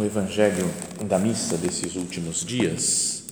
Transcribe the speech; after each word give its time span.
No 0.00 0.06
Evangelho 0.06 0.66
da 1.06 1.18
missa 1.18 1.58
desses 1.58 1.94
últimos 1.94 2.42
dias, 2.42 3.26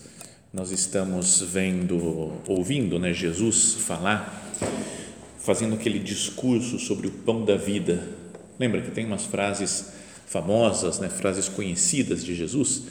nós 0.53 0.71
estamos 0.71 1.41
vendo, 1.41 2.31
ouvindo, 2.47 2.99
né, 2.99 3.11
Jesus 3.11 3.73
falar, 3.73 4.53
fazendo 5.39 5.77
aquele 5.77 5.99
discurso 5.99 6.79
sobre 6.79 7.07
o 7.07 7.11
pão 7.11 7.43
da 7.43 7.57
vida. 7.57 8.07
Lembra 8.61 8.83
que 8.83 8.91
tem 8.91 9.07
umas 9.07 9.25
frases 9.25 9.95
famosas, 10.27 10.99
né, 10.99 11.09
frases 11.09 11.49
conhecidas 11.49 12.23
de 12.23 12.35
Jesus, 12.35 12.83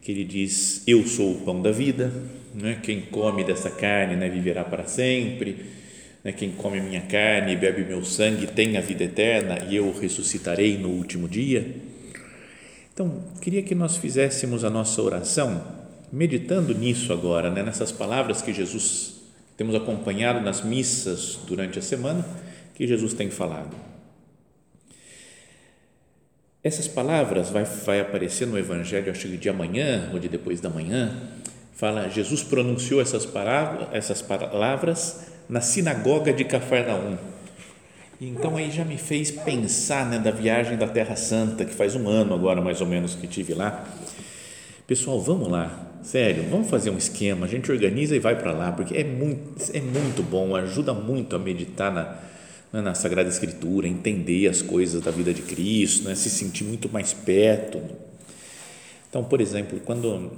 que 0.00 0.12
ele 0.12 0.22
diz: 0.22 0.84
Eu 0.86 1.04
sou 1.04 1.32
o 1.32 1.40
pão 1.40 1.60
da 1.60 1.72
vida, 1.72 2.12
né, 2.54 2.78
quem 2.80 3.00
come 3.00 3.42
dessa 3.42 3.70
carne 3.70 4.14
né, 4.14 4.28
viverá 4.28 4.62
para 4.62 4.86
sempre, 4.86 5.66
né, 6.22 6.30
quem 6.30 6.52
come 6.52 6.80
minha 6.80 7.00
carne 7.00 7.54
e 7.54 7.56
bebe 7.56 7.84
meu 7.84 8.04
sangue 8.04 8.46
tem 8.46 8.76
a 8.76 8.80
vida 8.80 9.02
eterna 9.02 9.66
e 9.68 9.74
eu 9.74 9.92
ressuscitarei 9.98 10.78
no 10.78 10.90
último 10.90 11.28
dia. 11.28 11.95
Então, 12.96 13.22
queria 13.42 13.62
que 13.62 13.74
nós 13.74 13.98
fizéssemos 13.98 14.64
a 14.64 14.70
nossa 14.70 15.02
oração 15.02 15.62
meditando 16.10 16.72
nisso 16.72 17.12
agora, 17.12 17.50
né? 17.50 17.62
nessas 17.62 17.92
palavras 17.92 18.40
que 18.40 18.54
Jesus 18.54 19.16
temos 19.54 19.74
acompanhado 19.74 20.40
nas 20.40 20.64
missas 20.64 21.38
durante 21.46 21.78
a 21.78 21.82
semana, 21.82 22.26
que 22.74 22.86
Jesus 22.86 23.12
tem 23.12 23.28
falado. 23.28 23.76
Essas 26.64 26.88
palavras 26.88 27.50
vai, 27.50 27.64
vai 27.64 28.00
aparecer 28.00 28.46
no 28.46 28.58
Evangelho, 28.58 29.12
acho 29.12 29.28
que 29.28 29.36
de 29.36 29.50
amanhã 29.50 30.08
ou 30.14 30.18
de 30.18 30.30
depois 30.30 30.62
da 30.62 30.70
manhã, 30.70 31.20
fala, 31.74 32.08
Jesus 32.08 32.42
pronunciou 32.42 33.02
essas 33.02 33.28
essas 33.92 34.22
palavras 34.22 35.26
na 35.50 35.60
sinagoga 35.60 36.32
de 36.32 36.46
Cafarnaum 36.46 37.18
então 38.20 38.56
aí 38.56 38.70
já 38.70 38.84
me 38.84 38.96
fez 38.96 39.30
pensar 39.30 40.06
né, 40.06 40.18
da 40.18 40.30
viagem 40.30 40.76
da 40.76 40.88
Terra 40.88 41.16
Santa, 41.16 41.64
que 41.64 41.74
faz 41.74 41.94
um 41.94 42.08
ano 42.08 42.34
agora 42.34 42.62
mais 42.62 42.80
ou 42.80 42.86
menos 42.86 43.14
que 43.14 43.26
tive 43.26 43.52
lá. 43.52 43.86
Pessoal, 44.86 45.20
vamos 45.20 45.48
lá, 45.48 45.92
sério, 46.02 46.44
vamos 46.48 46.70
fazer 46.70 46.90
um 46.90 46.96
esquema, 46.96 47.44
a 47.44 47.48
gente 47.48 47.70
organiza 47.70 48.14
e 48.14 48.18
vai 48.18 48.36
para 48.40 48.52
lá, 48.52 48.72
porque 48.72 48.96
é 48.96 49.04
muito, 49.04 49.70
é 49.74 49.80
muito 49.80 50.22
bom, 50.22 50.54
ajuda 50.54 50.94
muito 50.94 51.34
a 51.34 51.38
meditar 51.38 51.92
na, 51.92 52.18
né, 52.72 52.80
na 52.80 52.94
Sagrada 52.94 53.28
Escritura, 53.28 53.88
entender 53.88 54.48
as 54.48 54.62
coisas 54.62 55.02
da 55.02 55.10
vida 55.10 55.34
de 55.34 55.42
Cristo, 55.42 56.08
né, 56.08 56.14
se 56.14 56.30
sentir 56.30 56.64
muito 56.64 56.88
mais 56.88 57.12
perto. 57.12 57.82
Então, 59.10 59.24
por 59.24 59.40
exemplo, 59.40 59.80
quando 59.84 60.30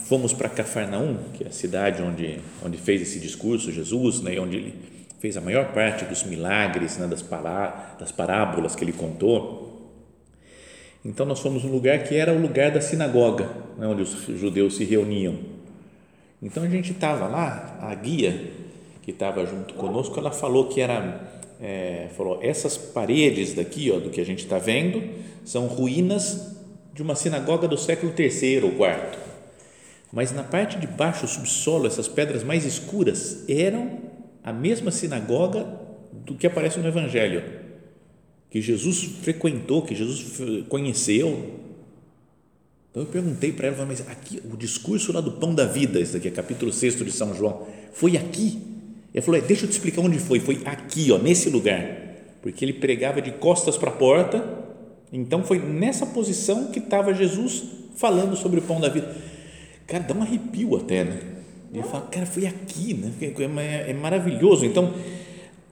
fomos 0.00 0.32
para 0.32 0.48
Cafarnaum, 0.48 1.18
que 1.34 1.44
é 1.44 1.48
a 1.48 1.52
cidade 1.52 2.02
onde, 2.02 2.38
onde 2.64 2.78
fez 2.78 3.02
esse 3.02 3.20
discurso 3.20 3.70
Jesus, 3.70 4.20
né, 4.20 4.38
onde 4.40 4.56
ele 4.56 4.93
fez 5.24 5.38
a 5.38 5.40
maior 5.40 5.72
parte 5.72 6.04
dos 6.04 6.22
milagres, 6.22 6.98
né, 6.98 7.06
das, 7.06 7.22
pará, 7.22 7.96
das 7.98 8.12
parábolas 8.12 8.76
que 8.76 8.84
ele 8.84 8.92
contou. 8.92 9.90
Então, 11.02 11.24
nós 11.24 11.40
fomos 11.40 11.64
um 11.64 11.70
lugar 11.70 12.04
que 12.04 12.14
era 12.14 12.30
o 12.30 12.38
lugar 12.38 12.70
da 12.70 12.82
sinagoga, 12.82 13.48
né, 13.78 13.86
onde 13.86 14.02
os 14.02 14.10
judeus 14.38 14.76
se 14.76 14.84
reuniam. 14.84 15.38
Então, 16.42 16.62
a 16.62 16.68
gente 16.68 16.92
estava 16.92 17.26
lá, 17.26 17.78
a 17.80 17.94
guia 17.94 18.50
que 19.00 19.12
estava 19.12 19.46
junto 19.46 19.72
conosco, 19.72 20.20
ela 20.20 20.30
falou 20.30 20.68
que 20.68 20.82
era, 20.82 21.18
é, 21.58 22.08
falou, 22.14 22.38
essas 22.42 22.76
paredes 22.76 23.54
daqui, 23.54 23.90
ó, 23.90 23.98
do 23.98 24.10
que 24.10 24.20
a 24.20 24.26
gente 24.26 24.40
está 24.44 24.58
vendo, 24.58 25.02
são 25.42 25.68
ruínas 25.68 26.54
de 26.92 27.00
uma 27.00 27.14
sinagoga 27.14 27.66
do 27.66 27.78
século 27.78 28.12
III 28.14 28.64
ou 28.64 28.72
IV. 28.72 29.18
Mas 30.12 30.32
na 30.32 30.42
parte 30.42 30.78
de 30.78 30.86
baixo, 30.86 31.24
o 31.24 31.28
subsolo, 31.28 31.86
essas 31.86 32.08
pedras 32.08 32.44
mais 32.44 32.66
escuras, 32.66 33.42
eram 33.48 34.12
a 34.44 34.52
mesma 34.52 34.90
sinagoga 34.90 35.66
do 36.12 36.34
que 36.34 36.46
aparece 36.46 36.78
no 36.78 36.86
Evangelho, 36.86 37.42
que 38.50 38.60
Jesus 38.60 39.02
frequentou, 39.22 39.82
que 39.82 39.94
Jesus 39.94 40.38
conheceu. 40.68 41.60
Então 42.90 43.02
eu 43.02 43.08
perguntei 43.08 43.52
para 43.52 43.68
ela, 43.68 43.86
mas 43.86 44.06
aqui, 44.06 44.40
o 44.52 44.56
discurso 44.56 45.12
lá 45.12 45.20
do 45.20 45.32
pão 45.32 45.54
da 45.54 45.64
vida, 45.64 45.98
esse 45.98 46.16
aqui 46.16 46.28
é 46.28 46.30
capítulo 46.30 46.70
6 46.70 46.96
de 46.96 47.10
São 47.10 47.34
João, 47.34 47.66
foi 47.92 48.16
aqui? 48.16 48.60
Ela 49.12 49.22
falou, 49.22 49.40
é, 49.40 49.42
deixa 49.42 49.64
eu 49.64 49.68
te 49.68 49.72
explicar 49.72 50.02
onde 50.02 50.18
foi, 50.18 50.38
foi 50.38 50.60
aqui, 50.66 51.10
ó, 51.10 51.18
nesse 51.18 51.48
lugar, 51.48 51.86
porque 52.42 52.64
ele 52.64 52.74
pregava 52.74 53.22
de 53.22 53.32
costas 53.32 53.78
para 53.78 53.90
a 53.90 53.94
porta, 53.94 54.44
então 55.12 55.42
foi 55.42 55.58
nessa 55.58 56.04
posição 56.04 56.70
que 56.70 56.78
estava 56.78 57.14
Jesus 57.14 57.64
falando 57.96 58.36
sobre 58.36 58.60
o 58.60 58.62
pão 58.62 58.80
da 58.80 58.88
vida. 58.88 59.16
Cara, 59.86 60.04
dá 60.04 60.14
um 60.14 60.22
arrepio 60.22 60.76
até, 60.76 61.04
né? 61.04 61.33
E 61.74 61.78
eu 61.78 61.82
falo, 61.82 62.06
cara, 62.06 62.24
foi 62.24 62.46
aqui, 62.46 62.94
né? 62.94 63.12
É, 63.20 63.90
é 63.90 63.92
maravilhoso. 63.92 64.64
Então, 64.64 64.94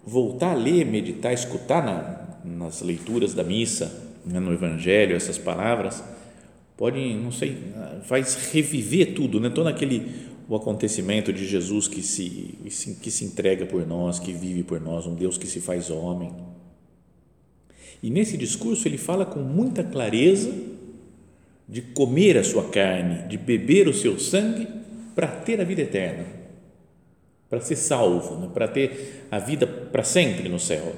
voltar 0.05 0.51
a 0.51 0.55
ler, 0.55 0.85
meditar, 0.85 1.33
escutar 1.33 1.85
na, 1.85 2.55
nas 2.57 2.83
leituras 2.83 3.35
da 3.35 3.45
missa, 3.45 4.11
né, 4.27 4.41
no 4.41 4.53
Evangelho, 4.53 5.15
essas 5.15 5.39
palavras, 5.39 6.03
pode, 6.77 7.15
não 7.15 7.31
sei, 7.31 7.57
faz 8.03 8.51
reviver 8.53 9.15
tudo, 9.15 9.39
né? 9.39 9.49
Todo 9.49 9.69
aquele 9.69 10.33
o 10.49 10.57
acontecimento 10.57 11.33
de 11.33 11.47
Jesus 11.47 11.87
que 11.87 12.03
se, 12.03 12.59
que 13.01 13.11
se 13.11 13.25
entrega 13.25 13.65
por 13.65 13.87
nós, 13.87 14.19
que 14.19 14.33
vive 14.33 14.65
por 14.65 14.81
nós, 14.81 15.07
um 15.07 15.15
Deus 15.15 15.39
que 15.39 15.47
se 15.47 15.61
faz 15.61 15.89
homem. 15.89 16.35
E 18.03 18.11
nesse 18.11 18.37
discurso 18.37 18.89
ele 18.89 18.99
fala 18.99 19.25
com 19.25 19.39
muita 19.39 19.85
clareza 19.85 20.53
de 21.69 21.81
comer 21.81 22.37
a 22.37 22.45
sua 22.45 22.65
carne, 22.65 23.29
de 23.29 23.39
beber 23.39 23.87
o 23.87 23.95
seu 23.95 24.19
sangue 24.19 24.82
para 25.15 25.29
ter 25.29 25.61
a 25.61 25.65
vida 25.65 25.83
eterna, 25.83 26.25
para 27.49 27.61
ser 27.61 27.77
salvo, 27.77 28.39
né? 28.39 28.51
para 28.53 28.69
ter 28.69 29.27
a 29.31 29.39
vida 29.39 29.67
para 29.67 30.05
sempre 30.05 30.49
no 30.49 30.59
céu. 30.59 30.95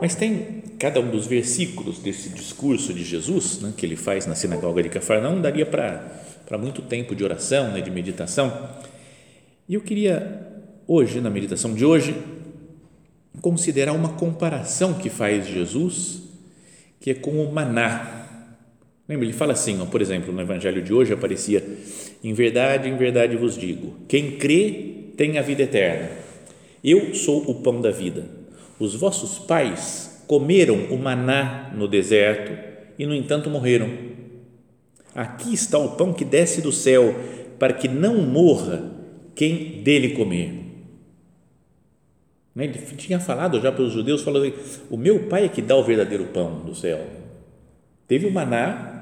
Mas 0.00 0.14
tem 0.14 0.62
cada 0.78 1.00
um 1.00 1.10
dos 1.10 1.26
versículos 1.26 1.98
desse 1.98 2.28
discurso 2.28 2.92
de 2.92 3.02
Jesus, 3.02 3.60
né, 3.60 3.72
que 3.74 3.86
ele 3.86 3.96
faz 3.96 4.26
na 4.26 4.34
sinagoga 4.34 4.82
de 4.82 4.90
Cafarnaum, 4.90 5.40
daria 5.40 5.64
para, 5.64 6.58
muito 6.58 6.82
tempo 6.82 7.14
de 7.14 7.24
oração, 7.24 7.72
né, 7.72 7.80
de 7.80 7.90
meditação. 7.90 8.68
E 9.66 9.74
eu 9.74 9.80
queria, 9.80 10.52
hoje, 10.86 11.20
na 11.20 11.30
meditação 11.30 11.72
de 11.72 11.84
hoje, 11.84 12.14
considerar 13.40 13.92
uma 13.92 14.10
comparação 14.10 14.94
que 14.94 15.08
faz 15.08 15.46
Jesus, 15.46 16.22
que 17.00 17.10
é 17.10 17.14
com 17.14 17.42
o 17.42 17.50
maná 17.50 18.25
Lembra? 19.08 19.24
Ele 19.24 19.32
fala 19.32 19.52
assim, 19.52 19.80
ó, 19.80 19.86
por 19.86 20.00
exemplo, 20.02 20.32
no 20.32 20.40
Evangelho 20.40 20.82
de 20.82 20.92
hoje 20.92 21.12
aparecia: 21.12 21.62
Em 22.22 22.32
verdade, 22.32 22.88
em 22.88 22.96
verdade 22.96 23.36
vos 23.36 23.56
digo, 23.56 23.94
quem 24.08 24.32
crê 24.32 24.94
tem 25.16 25.38
a 25.38 25.42
vida 25.42 25.62
eterna. 25.62 26.10
Eu 26.82 27.14
sou 27.14 27.48
o 27.50 27.54
pão 27.62 27.80
da 27.80 27.90
vida. 27.90 28.24
Os 28.78 28.94
vossos 28.94 29.38
pais 29.38 30.24
comeram 30.26 30.86
o 30.90 30.98
maná 30.98 31.72
no 31.74 31.88
deserto 31.88 32.52
e, 32.98 33.06
no 33.06 33.14
entanto, 33.14 33.48
morreram. 33.48 33.90
Aqui 35.14 35.54
está 35.54 35.78
o 35.78 35.96
pão 35.96 36.12
que 36.12 36.24
desce 36.24 36.60
do 36.60 36.70
céu, 36.70 37.14
para 37.58 37.72
que 37.72 37.88
não 37.88 38.18
morra 38.18 38.92
quem 39.34 39.82
dele 39.82 40.10
comer. 40.10 40.52
Né? 42.54 42.64
Ele 42.64 42.78
tinha 42.96 43.18
falado 43.18 43.60
já 43.60 43.72
para 43.72 43.82
os 43.82 43.92
judeus, 43.92 44.22
falando 44.22 44.46
assim, 44.46 44.80
o 44.90 44.96
meu 44.96 45.28
pai 45.28 45.44
é 45.44 45.48
que 45.48 45.62
dá 45.62 45.74
o 45.76 45.84
verdadeiro 45.84 46.24
pão 46.26 46.60
do 46.60 46.74
céu. 46.74 47.06
Teve 48.06 48.26
o 48.26 48.30
maná, 48.30 48.95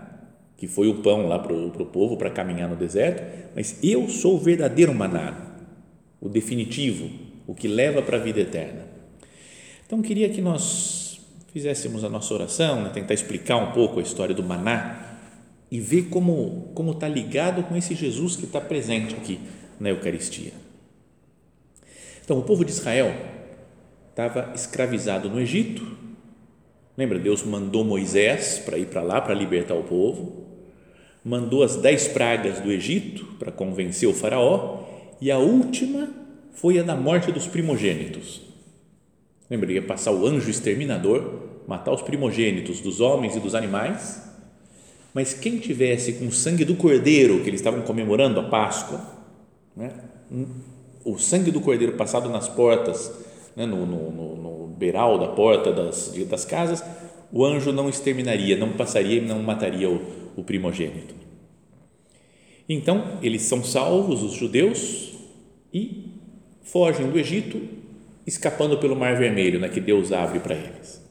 que 0.56 0.67
foi 0.67 0.89
o 0.89 1.03
pão 1.03 1.27
lá 1.27 1.39
para 1.39 1.53
o 1.53 1.87
povo 1.87 2.17
para 2.17 2.31
caminhar 2.31 2.69
no 2.69 2.77
deserto, 2.77 3.23
mas 3.55 3.79
eu 3.83 4.09
sou 4.09 4.37
o 4.37 4.41
verdadeiro 4.41 4.95
maná, 4.95 5.56
o 6.21 6.29
definitivo, 6.29 7.11
o 7.47 7.55
que 7.55 7.69
leva 7.69 8.01
para 8.01 8.17
a 8.17 8.21
vida 8.21 8.41
eterna. 8.41 8.87
Então, 9.87 10.01
queria 10.01 10.29
que 10.29 10.41
nós 10.41 11.21
fizéssemos 11.53 12.03
a 12.03 12.09
nossa 12.09 12.33
oração, 12.35 12.83
né, 12.83 12.91
tentar 12.93 13.15
explicar 13.15 13.56
um 13.56 13.73
pouco 13.73 14.01
a 14.01 14.03
história 14.03 14.35
do 14.35 14.43
maná 14.43 15.19
e 15.71 15.79
ver 15.79 16.09
como 16.09 16.73
como 16.75 16.93
está 16.93 17.09
ligado 17.09 17.62
com 17.65 17.77
esse 17.77 17.95
Jesus 17.95 18.37
que 18.37 18.45
está 18.45 18.61
presente 18.61 19.15
aqui 19.15 19.41
na 19.79 19.91
Eucaristia. 19.91 20.53
Então, 22.25 22.39
o 22.39 22.43
povo 22.43 22.65
de 22.65 22.71
Israel 22.71 23.15
estava 24.11 24.53
escravizado 24.55 25.29
no 25.29 25.41
Egito. 25.41 26.04
Lembra? 26.96 27.19
Deus 27.19 27.43
mandou 27.43 27.85
Moisés 27.85 28.62
para 28.64 28.79
ir 28.79 28.87
para 28.87 29.02
lá 29.02 29.20
para 29.20 29.35
libertar 29.35 29.75
o 29.75 29.82
povo, 29.82 30.44
mandou 31.25 31.62
as 31.62 31.76
dez 31.76 32.06
pragas 32.06 32.61
do 32.61 32.70
Egito 32.70 33.25
para 33.38 33.50
convencer 33.50 34.08
o 34.08 34.14
Faraó, 34.14 34.85
e 35.20 35.31
a 35.31 35.38
última 35.38 36.08
foi 36.52 36.79
a 36.79 36.82
da 36.82 36.94
morte 36.94 37.32
dos 37.32 37.46
primogênitos. 37.46 38.43
Lembra? 39.50 39.73
Ia 39.73 39.82
passar 39.82 40.12
o 40.12 40.26
anjo 40.26 40.49
exterminador, 40.49 41.43
matar 41.67 41.93
os 41.93 42.02
primogênitos 42.02 42.81
dos 42.81 43.00
homens 43.00 43.37
e 43.37 43.41
dos 43.41 43.55
animais, 43.55 44.23
mas 45.12 45.32
quem 45.32 45.58
tivesse 45.58 46.14
com 46.14 46.26
o 46.26 46.32
sangue 46.32 46.64
do 46.64 46.75
cordeiro, 46.75 47.41
que 47.41 47.49
eles 47.49 47.61
estavam 47.61 47.82
comemorando 47.82 48.41
a 48.41 48.44
Páscoa, 48.44 49.00
né? 49.76 49.93
o 51.05 51.19
sangue 51.19 51.50
do 51.50 51.61
cordeiro 51.61 51.93
passado 51.93 52.29
nas 52.29 52.49
portas, 52.49 53.12
né, 53.55 53.67
no, 53.67 53.85
no, 53.87 54.11
no, 54.11 54.37
no 54.37 54.63
beiral 54.75 55.19
da 55.19 55.29
porta 55.29 55.73
das, 55.73 56.12
das 56.29 56.44
casas, 56.44 56.82
o 57.32 57.44
anjo 57.44 57.73
não 57.73 57.88
exterminaria, 57.88 58.56
não 58.56 58.73
passaria 58.73 59.19
e 59.19 59.21
não 59.21 59.43
mataria 59.43 59.91
o, 59.91 60.00
o 60.37 60.44
primogênito. 60.44 61.15
Então, 62.69 63.19
eles 63.23 63.43
são 63.43 63.62
salvos, 63.62 64.23
os 64.23 64.32
judeus, 64.32 65.12
e 65.73 66.12
fogem 66.62 67.11
do 67.11 67.19
Egito, 67.19 67.61
escapando 68.26 68.79
pelo 68.79 68.97
Mar 68.97 69.17
Vermelho, 69.17 69.59
né, 69.59 69.69
que 69.69 69.81
Deus 69.81 70.12
abre 70.12 70.41
para 70.41 70.55
eles. 70.55 71.03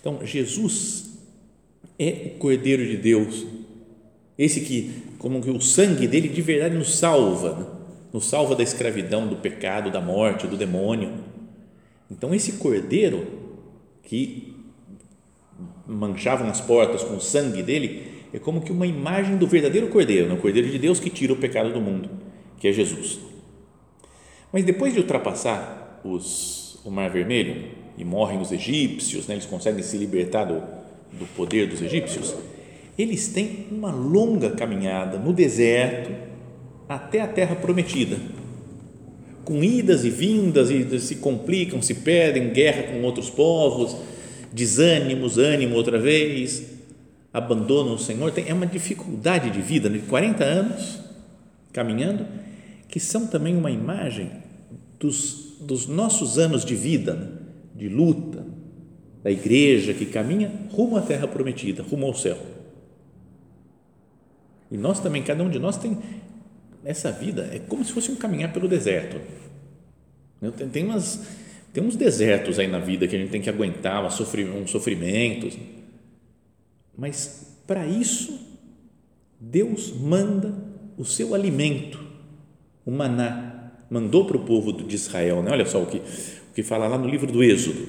Então, 0.00 0.24
Jesus 0.24 1.18
é 1.98 2.32
o 2.34 2.38
Cordeiro 2.38 2.86
de 2.86 2.96
Deus, 2.96 3.44
esse 4.38 4.60
que, 4.60 4.92
como 5.18 5.42
que 5.42 5.50
o 5.50 5.60
sangue 5.60 6.06
dele 6.06 6.28
de 6.28 6.40
verdade 6.40 6.76
nos 6.76 6.96
salva, 6.96 7.54
né? 7.54 7.66
nos 8.12 8.26
salva 8.26 8.54
da 8.54 8.62
escravidão, 8.62 9.26
do 9.26 9.36
pecado, 9.36 9.90
da 9.90 10.00
morte, 10.00 10.46
do 10.46 10.56
demônio. 10.56 11.12
Então, 12.10 12.34
esse 12.34 12.52
cordeiro 12.52 13.26
que 14.02 14.54
manchavam 15.86 16.48
as 16.48 16.60
portas 16.60 17.02
com 17.02 17.16
o 17.16 17.20
sangue 17.20 17.62
dele 17.62 18.18
é 18.32 18.38
como 18.38 18.60
que 18.60 18.72
uma 18.72 18.86
imagem 18.86 19.36
do 19.36 19.46
verdadeiro 19.46 19.88
cordeiro, 19.88 20.28
né? 20.28 20.34
o 20.34 20.38
cordeiro 20.38 20.68
de 20.68 20.78
Deus 20.78 21.00
que 21.00 21.10
tira 21.10 21.32
o 21.32 21.36
pecado 21.36 21.72
do 21.72 21.80
mundo, 21.80 22.10
que 22.58 22.68
é 22.68 22.72
Jesus. 22.72 23.18
Mas 24.52 24.64
depois 24.64 24.92
de 24.92 25.00
ultrapassar 25.00 26.00
os, 26.04 26.78
o 26.84 26.90
Mar 26.90 27.10
Vermelho 27.10 27.70
e 27.96 28.04
morrem 28.04 28.40
os 28.40 28.52
egípcios, 28.52 29.26
né? 29.26 29.34
eles 29.34 29.46
conseguem 29.46 29.82
se 29.82 29.96
libertar 29.96 30.44
do, 30.44 30.60
do 31.18 31.26
poder 31.34 31.68
dos 31.68 31.80
egípcios, 31.80 32.34
eles 32.98 33.28
têm 33.28 33.66
uma 33.70 33.90
longa 33.90 34.50
caminhada 34.50 35.18
no 35.18 35.32
deserto 35.32 36.12
até 36.88 37.20
a 37.20 37.28
terra 37.28 37.54
prometida, 37.54 38.18
com 39.48 39.64
idas 39.64 40.04
e 40.04 40.10
vindas, 40.10 40.68
e 40.70 41.00
se 41.00 41.14
complicam, 41.14 41.80
se 41.80 41.94
perdem, 41.94 42.50
guerra 42.50 42.92
com 42.92 43.00
outros 43.00 43.30
povos, 43.30 43.96
desânimos, 44.52 45.38
ânimo 45.38 45.74
outra 45.74 45.98
vez, 45.98 46.66
abandonam 47.32 47.94
o 47.94 47.98
Senhor. 47.98 48.30
É 48.46 48.52
uma 48.52 48.66
dificuldade 48.66 49.48
de 49.48 49.62
vida, 49.62 49.88
de 49.88 50.00
40 50.00 50.44
anos 50.44 51.00
caminhando, 51.72 52.26
que 52.88 53.00
são 53.00 53.26
também 53.26 53.56
uma 53.56 53.70
imagem 53.70 54.30
dos, 55.00 55.56
dos 55.62 55.86
nossos 55.86 56.38
anos 56.38 56.62
de 56.62 56.74
vida, 56.74 57.14
né? 57.14 57.28
de 57.74 57.88
luta, 57.88 58.44
da 59.22 59.30
igreja 59.30 59.94
que 59.94 60.04
caminha 60.04 60.52
rumo 60.72 60.98
à 60.98 61.00
terra 61.00 61.26
prometida, 61.26 61.82
rumo 61.82 62.04
ao 62.04 62.14
céu. 62.14 62.36
E 64.70 64.76
nós 64.76 65.00
também, 65.00 65.22
cada 65.22 65.42
um 65.42 65.48
de 65.48 65.58
nós 65.58 65.78
tem 65.78 65.96
essa 66.88 67.12
vida 67.12 67.50
é 67.52 67.58
como 67.58 67.84
se 67.84 67.92
fosse 67.92 68.10
um 68.10 68.16
caminhar 68.16 68.50
pelo 68.50 68.66
deserto. 68.66 69.20
Tem, 70.72 70.82
umas, 70.82 71.22
tem 71.70 71.84
uns 71.84 71.94
desertos 71.94 72.58
aí 72.58 72.66
na 72.66 72.78
vida 72.78 73.06
que 73.06 73.14
a 73.14 73.18
gente 73.18 73.30
tem 73.30 73.42
que 73.42 73.50
aguentar, 73.50 74.02
uns 74.06 74.70
sofrimentos. 74.70 75.58
Mas 76.96 77.58
para 77.66 77.86
isso, 77.86 78.40
Deus 79.38 79.92
manda 79.92 80.54
o 80.96 81.04
seu 81.04 81.34
alimento, 81.34 82.02
o 82.86 82.90
maná. 82.90 83.70
Mandou 83.90 84.24
para 84.24 84.38
o 84.38 84.46
povo 84.46 84.72
de 84.72 84.94
Israel. 84.94 85.42
Né? 85.42 85.50
Olha 85.50 85.66
só 85.66 85.82
o 85.82 85.86
que, 85.86 85.98
o 85.98 86.54
que 86.54 86.62
fala 86.62 86.88
lá 86.88 86.96
no 86.96 87.06
livro 87.06 87.30
do 87.30 87.44
Êxodo. 87.44 87.86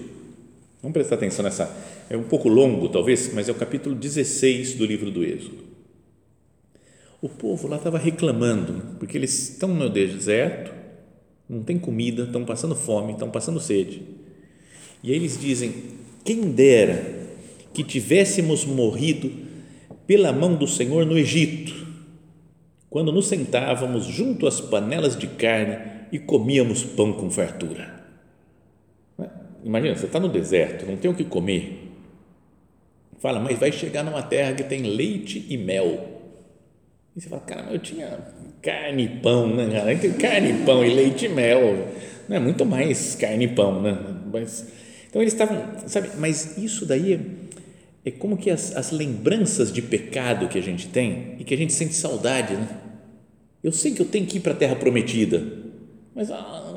Vamos 0.82 0.94
prestar 0.94 1.16
atenção 1.16 1.44
nessa. 1.44 1.74
É 2.10 2.18
um 2.18 2.24
pouco 2.24 2.50
longo, 2.50 2.90
talvez, 2.90 3.34
mas 3.34 3.48
é 3.48 3.52
o 3.54 3.56
capítulo 3.56 3.96
16 3.96 4.74
do 4.74 4.86
livro 4.86 5.10
do 5.10 5.24
Êxodo 5.24 5.69
o 7.22 7.28
povo 7.28 7.68
lá 7.68 7.78
estava 7.78 7.98
reclamando, 7.98 8.96
porque 8.98 9.18
eles 9.18 9.50
estão 9.50 9.70
no 9.70 9.90
deserto, 9.90 10.74
não 11.48 11.64
tem 11.64 11.78
comida, 11.78 12.24
estão 12.24 12.46
passando 12.46 12.76
fome, 12.76 13.14
estão 13.14 13.30
passando 13.30 13.60
sede. 13.60 14.04
E 15.04 15.12
aí 15.12 15.18
eles 15.18 15.40
dizem: 15.40 15.74
quem 16.24 16.52
dera 16.52 17.28
que 17.74 17.84
tivéssemos 17.84 18.66
morrido 18.66 19.32
pela 20.08 20.32
mão 20.32 20.56
do 20.56 20.68
Senhor 20.68 21.06
no 21.06 21.18
Egito, 21.18 21.88
quando 22.90 23.12
nos 23.12 23.28
sentávamos 23.28 24.06
junto 24.06 24.48
às 24.48 24.60
panelas 24.62 25.18
de 25.18 25.28
carne 25.28 25.78
e 26.12 26.20
comíamos 26.20 26.84
pão 26.84 27.14
com 27.14 27.30
fartura. 27.30 28.00
Imagina, 29.64 29.96
você 29.96 30.06
está 30.06 30.20
no 30.20 30.30
deserto, 30.30 30.86
não 30.86 30.96
tem 30.96 31.12
o 31.12 31.14
que 31.14 31.26
comer. 31.26 31.92
Fala, 33.20 33.40
mas 33.40 33.60
vai 33.60 33.72
chegar 33.72 34.04
numa 34.04 34.24
terra 34.24 34.54
que 34.54 34.64
tem 34.64 34.84
leite 34.84 35.46
e 35.50 35.58
mel 35.58 36.19
e 37.20 37.22
você 37.22 37.28
fala, 37.28 37.42
cara, 37.42 37.68
eu 37.70 37.80
tinha 37.80 38.18
carne 38.62 39.04
e 39.04 39.10
pão, 39.20 39.54
né, 39.54 39.70
cara? 39.70 39.94
Carne, 40.14 40.64
pão 40.66 40.86
e 40.86 40.90
leite 40.90 41.26
e 41.26 41.30
mel, 41.30 41.90
não 42.30 42.38
é 42.38 42.40
muito 42.40 42.66
mais 42.66 43.14
carne 43.16 43.44
e 43.44 43.48
pão, 43.50 43.82
né? 43.82 43.98
Mas, 44.32 44.66
então 45.10 45.22
eles 45.22 45.34
estavam, 45.34 45.62
sabe, 45.86 46.12
mas 46.18 46.58
isso 46.58 46.86
daí 46.86 47.16
é, 47.16 47.20
é 48.06 48.12
como 48.12 48.38
que 48.38 48.50
as, 48.50 48.74
as 48.74 48.92
lembranças 48.92 49.70
de 49.70 49.82
pecado 49.82 50.48
que 50.48 50.58
a 50.58 50.62
gente 50.62 50.88
tem 50.88 51.36
e 51.38 51.44
que 51.44 51.54
a 51.54 51.58
gente 51.58 51.74
sente 51.74 51.94
saudade, 51.94 52.54
né? 52.54 52.70
Eu 53.62 53.74
sei 53.74 53.92
que 53.92 54.02
eu 54.02 54.06
tenho 54.06 54.26
que 54.26 54.38
ir 54.38 54.40
para 54.40 54.54
a 54.54 54.56
terra 54.56 54.78
prometida, 54.78 55.44
mas, 56.16 56.32
ah, 56.32 56.74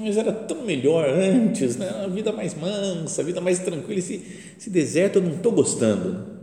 mas 0.00 0.16
era 0.16 0.30
tão 0.30 0.64
melhor 0.64 1.08
antes, 1.08 1.76
né? 1.76 1.88
A 2.04 2.06
vida 2.06 2.30
mais 2.30 2.54
mansa, 2.54 3.20
a 3.20 3.24
vida 3.24 3.40
mais 3.40 3.58
tranquila. 3.58 3.98
Esse, 3.98 4.24
esse 4.56 4.70
deserto 4.70 5.16
eu 5.16 5.22
não 5.22 5.32
estou 5.32 5.50
gostando. 5.50 6.35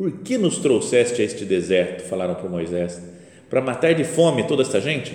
Por 0.00 0.12
que 0.12 0.38
nos 0.38 0.56
trouxeste 0.56 1.20
a 1.20 1.24
este 1.26 1.44
deserto? 1.44 2.04
Falaram 2.04 2.34
para 2.34 2.48
Moisés. 2.48 3.02
Para 3.50 3.60
matar 3.60 3.94
de 3.94 4.02
fome 4.02 4.44
toda 4.44 4.62
esta 4.62 4.80
gente? 4.80 5.14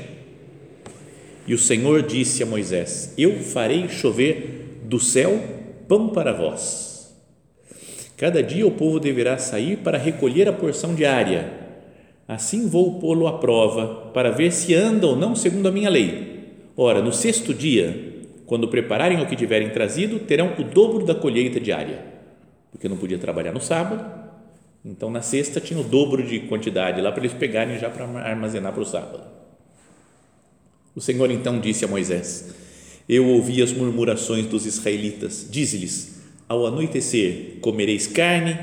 E 1.47 1.55
o 1.55 1.57
Senhor 1.57 2.03
disse 2.03 2.43
a 2.43 2.45
Moisés: 2.45 3.11
Eu 3.17 3.39
farei 3.39 3.89
chover 3.89 4.81
do 4.83 4.99
céu 4.99 5.41
pão 5.87 6.09
para 6.09 6.31
vós. 6.33 7.11
Cada 8.15 8.43
dia 8.43 8.67
o 8.67 8.69
povo 8.69 8.99
deverá 8.99 9.39
sair 9.39 9.77
para 9.77 9.97
recolher 9.97 10.47
a 10.47 10.53
porção 10.53 10.93
diária. 10.93 11.51
Assim 12.27 12.67
vou 12.67 12.99
pô-lo 12.99 13.25
à 13.25 13.39
prova 13.39 14.11
para 14.13 14.29
ver 14.29 14.51
se 14.51 14.75
anda 14.75 15.07
ou 15.07 15.15
não 15.15 15.33
segundo 15.33 15.67
a 15.67 15.71
minha 15.71 15.89
lei. 15.89 16.43
Ora, 16.77 17.01
no 17.01 17.11
sexto 17.11 17.55
dia, 17.55 18.21
quando 18.45 18.67
prepararem 18.67 19.19
o 19.19 19.25
que 19.25 19.35
tiverem 19.35 19.71
trazido, 19.71 20.19
terão 20.19 20.53
o 20.59 20.63
dobro 20.63 21.03
da 21.03 21.15
colheita 21.15 21.59
diária, 21.59 22.05
porque 22.71 22.87
não 22.87 22.97
podia 22.97 23.17
trabalhar 23.17 23.51
no 23.51 23.59
sábado 23.59 24.24
então, 24.85 25.09
na 25.09 25.23
sexta 25.23 25.59
tinha 25.59 25.79
o 25.79 25.83
dobro 25.83 26.21
de 26.21 26.41
quantidade 26.41 27.01
lá 27.01 27.11
para 27.11 27.21
eles 27.21 27.33
pegarem 27.33 27.79
já 27.79 27.89
para 27.89 28.05
armazenar 28.05 28.71
para 28.71 28.83
o 28.83 28.85
sábado. 28.85 29.23
O 30.95 31.01
Senhor 31.01 31.31
então 31.31 31.59
disse 31.59 31.83
a 31.83 31.87
Moisés: 31.87 32.53
Eu 33.09 33.25
ouvi 33.25 33.63
as 33.63 33.73
murmurações 33.73 34.45
dos 34.45 34.67
israelitas. 34.67 35.47
Dize-lhes: 35.49 36.21
Ao 36.47 36.67
anoitecer 36.67 37.57
comereis 37.61 38.05
carne 38.05 38.59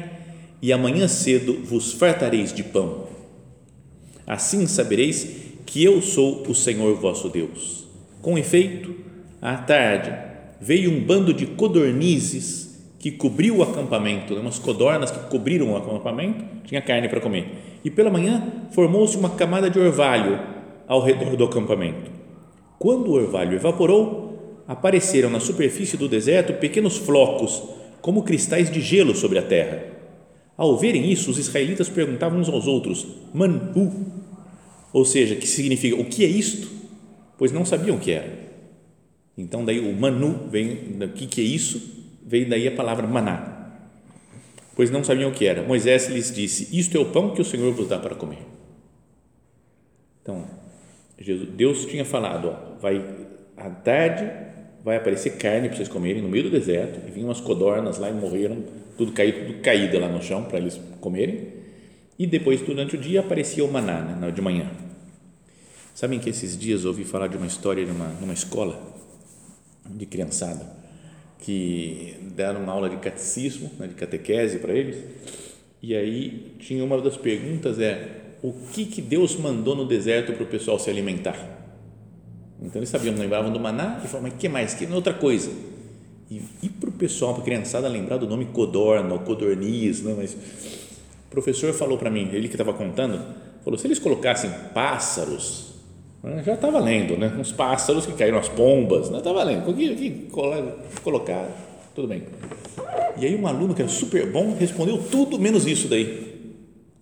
e 0.62 0.72
amanhã 0.72 1.08
cedo 1.08 1.60
vos 1.64 1.92
fartareis 1.92 2.52
de 2.52 2.62
pão. 2.62 3.08
Assim 4.24 4.68
sabereis 4.68 5.26
que 5.66 5.82
eu 5.82 6.00
sou 6.00 6.46
o 6.46 6.54
Senhor 6.54 6.94
vosso 7.00 7.28
Deus. 7.28 7.84
Com 8.20 8.38
efeito, 8.38 8.94
à 9.40 9.56
tarde 9.56 10.16
veio 10.60 10.92
um 10.92 11.00
bando 11.04 11.34
de 11.34 11.46
codornizes 11.46 12.71
que 13.02 13.10
cobriu 13.10 13.56
o 13.56 13.62
acampamento, 13.64 14.32
umas 14.36 14.60
codornas 14.60 15.10
que 15.10 15.28
cobriram 15.28 15.72
o 15.72 15.76
acampamento, 15.76 16.44
tinha 16.64 16.80
carne 16.80 17.08
para 17.08 17.20
comer. 17.20 17.80
E 17.84 17.90
pela 17.90 18.08
manhã 18.08 18.40
formou-se 18.70 19.16
uma 19.16 19.30
camada 19.30 19.68
de 19.68 19.76
orvalho 19.76 20.38
ao 20.86 21.02
redor 21.02 21.34
do 21.34 21.42
acampamento. 21.42 22.12
Quando 22.78 23.08
o 23.08 23.14
orvalho 23.14 23.56
evaporou, 23.56 24.62
apareceram 24.68 25.28
na 25.30 25.40
superfície 25.40 25.96
do 25.96 26.08
deserto 26.08 26.52
pequenos 26.60 26.96
flocos, 26.96 27.60
como 28.00 28.22
cristais 28.22 28.70
de 28.70 28.80
gelo 28.80 29.16
sobre 29.16 29.40
a 29.40 29.42
terra. 29.42 29.82
Ao 30.56 30.78
verem 30.78 31.10
isso, 31.10 31.28
os 31.28 31.38
israelitas 31.38 31.88
perguntavam 31.88 32.38
uns 32.38 32.48
aos 32.48 32.68
outros: 32.68 33.04
Manu, 33.34 34.12
ou 34.92 35.04
seja, 35.04 35.34
que 35.34 35.48
significa 35.48 36.00
o 36.00 36.04
que 36.04 36.24
é 36.24 36.28
isto? 36.28 36.70
Pois 37.36 37.50
não 37.50 37.64
sabiam 37.64 37.96
o 37.96 38.00
que 38.00 38.12
era. 38.12 38.32
Então 39.36 39.64
daí 39.64 39.80
o 39.80 39.92
Manu 39.92 40.46
vem, 40.48 40.98
o 41.02 41.08
que 41.08 41.26
que 41.26 41.40
é 41.40 41.44
isso? 41.44 42.01
Veio 42.24 42.48
daí 42.48 42.66
a 42.68 42.72
palavra 42.72 43.06
maná, 43.06 43.70
pois 44.74 44.90
não 44.90 45.02
sabiam 45.02 45.30
o 45.30 45.34
que 45.34 45.46
era. 45.46 45.62
Moisés 45.62 46.08
lhes 46.08 46.34
disse: 46.34 46.76
Isto 46.76 46.96
é 46.96 47.00
o 47.00 47.06
pão 47.06 47.34
que 47.34 47.40
o 47.40 47.44
Senhor 47.44 47.72
vos 47.72 47.88
dá 47.88 47.98
para 47.98 48.14
comer. 48.14 48.46
Então, 50.22 50.44
Jesus, 51.18 51.48
Deus 51.50 51.86
tinha 51.86 52.04
falado: 52.04 52.48
ó, 52.48 52.78
vai 52.80 53.04
à 53.56 53.70
tarde 53.70 54.52
vai 54.84 54.96
aparecer 54.96 55.36
carne 55.36 55.68
para 55.68 55.76
vocês 55.76 55.88
comerem 55.88 56.20
no 56.20 56.28
meio 56.28 56.44
do 56.44 56.50
deserto. 56.50 57.00
E 57.06 57.10
vinham 57.10 57.28
umas 57.28 57.40
codornas 57.40 57.98
lá 57.98 58.10
e 58.10 58.12
morreram, 58.12 58.64
tudo 58.96 59.12
caído, 59.12 59.46
tudo 59.46 59.60
caído 59.60 59.98
lá 59.98 60.08
no 60.08 60.20
chão 60.20 60.44
para 60.44 60.58
eles 60.58 60.80
comerem. 61.00 61.48
E 62.18 62.26
depois, 62.26 62.60
durante 62.60 62.96
o 62.96 62.98
dia, 62.98 63.20
aparecia 63.20 63.64
o 63.64 63.70
maná 63.70 64.00
né, 64.00 64.30
de 64.30 64.40
manhã. 64.40 64.70
Sabem 65.94 66.18
que 66.18 66.30
esses 66.30 66.58
dias 66.58 66.84
ouvi 66.84 67.04
falar 67.04 67.28
de 67.28 67.36
uma 67.36 67.46
história 67.46 67.84
de 67.84 67.90
uma, 67.90 68.08
numa 68.20 68.32
escola 68.32 68.80
de 69.88 70.06
criançada 70.06 70.81
que 71.42 72.16
deram 72.34 72.62
uma 72.62 72.72
aula 72.72 72.88
de 72.88 72.96
catecismo, 72.96 73.70
né, 73.78 73.88
de 73.88 73.94
catequese 73.94 74.58
para 74.58 74.72
eles. 74.72 74.96
E 75.82 75.94
aí 75.94 76.54
tinha 76.58 76.84
uma 76.84 77.00
das 77.00 77.16
perguntas 77.16 77.78
é 77.78 78.20
o 78.42 78.52
que 78.72 78.86
que 78.86 79.02
Deus 79.02 79.36
mandou 79.36 79.76
no 79.76 79.84
deserto 79.84 80.32
para 80.32 80.44
o 80.44 80.46
pessoal 80.46 80.78
se 80.78 80.88
alimentar? 80.88 81.36
Então 82.60 82.78
eles 82.78 82.88
sabiam, 82.88 83.14
lembravam 83.14 83.52
do 83.52 83.58
maná 83.58 84.00
e 84.04 84.08
falavam, 84.08 84.30
mas 84.30 84.34
que 84.34 84.48
mais? 84.48 84.74
Que 84.74 84.86
outra 84.86 85.12
coisa? 85.12 85.50
E, 86.30 86.40
e 86.62 86.68
para 86.68 86.88
o 86.88 86.92
pessoal, 86.92 87.34
para 87.34 87.42
a 87.42 87.44
criançada 87.44 87.88
lembrar 87.88 88.16
do 88.16 88.26
nome 88.26 88.46
codorna 88.46 89.18
codorniz, 89.18 90.02
não, 90.02 90.16
mas 90.16 90.34
o 90.34 91.30
professor 91.30 91.72
falou 91.72 91.98
para 91.98 92.10
mim, 92.10 92.30
ele 92.32 92.48
que 92.48 92.54
estava 92.54 92.72
contando, 92.72 93.20
falou, 93.64 93.78
se 93.78 93.86
eles 93.86 93.98
colocassem 93.98 94.50
pássaros, 94.72 95.71
né, 95.71 95.71
já 96.44 96.54
está 96.54 96.70
valendo, 96.70 97.16
né? 97.16 97.34
uns 97.38 97.50
pássaros 97.50 98.06
que 98.06 98.12
caíram, 98.12 98.38
as 98.38 98.48
pombas, 98.48 99.06
está 99.06 99.16
né? 99.16 99.22
Tá 99.22 99.32
valendo, 99.32 99.68
aqui, 99.68 99.92
aqui, 99.92 100.28
colocar, 101.02 101.48
tudo 101.94 102.06
bem. 102.06 102.22
E 103.18 103.26
aí 103.26 103.34
um 103.34 103.46
aluno 103.46 103.74
que 103.74 103.82
era 103.82 103.90
super 103.90 104.30
bom 104.30 104.54
respondeu 104.54 104.98
tudo 104.98 105.38
menos 105.38 105.66
isso 105.66 105.88
daí. 105.88 106.32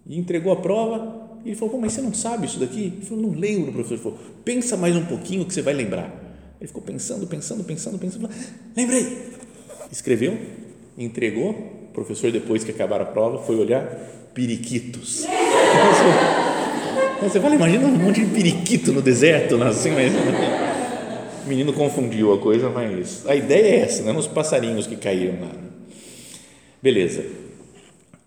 E 0.07 0.19
entregou 0.19 0.53
a 0.53 0.57
prova 0.57 1.21
e 1.45 1.51
ele 1.51 1.57
falou, 1.57 1.79
mas 1.79 1.93
você 1.93 2.01
não 2.01 2.13
sabe 2.15 2.47
isso 2.47 2.59
daqui? 2.59 2.95
Ele 2.97 3.07
falou, 3.07 3.31
não 3.31 3.39
lembro, 3.39 3.73
professor. 3.73 3.95
Ele 3.95 4.03
falou, 4.03 4.19
pensa 4.45 4.77
mais 4.77 4.97
um 4.97 5.05
pouquinho 5.05 5.45
que 5.45 5.53
você 5.53 5.63
vai 5.63 5.75
lembrar. 5.75 6.11
Ele 6.61 6.67
ficou 6.67 6.83
pensando, 6.83 7.27
pensando, 7.27 7.65
pensando, 7.65 7.99
pensando. 7.99 8.29
Lembrei. 8.77 9.19
Escreveu, 9.91 10.39
entregou. 10.97 11.51
O 11.51 11.93
professor, 11.93 12.31
depois 12.31 12.63
que 12.63 12.71
acabaram 12.71 13.05
a 13.05 13.09
prova, 13.09 13.39
foi 13.39 13.57
olhar 13.57 13.85
periquitos. 14.33 15.27
Você 17.23 17.41
fala, 17.41 17.55
imagina 17.55 17.87
um 17.87 17.97
monte 17.97 18.25
de 18.25 18.27
periquito 18.27 18.93
no 18.93 19.03
deserto, 19.03 19.59
né? 19.59 19.67
assim, 19.67 19.91
mas 19.91 20.13
o 21.45 21.49
menino 21.49 21.73
confundiu 21.73 22.33
a 22.33 22.39
coisa, 22.39 22.71
mas 22.71 23.27
a 23.27 23.37
ideia 23.37 23.77
é 23.77 23.81
essa, 23.81 24.03
né? 24.03 24.13
nos 24.13 24.27
passarinhos 24.27 24.87
que 24.87 24.97
caíram 24.97 25.41
lá. 25.41 25.53
Beleza. 26.83 27.25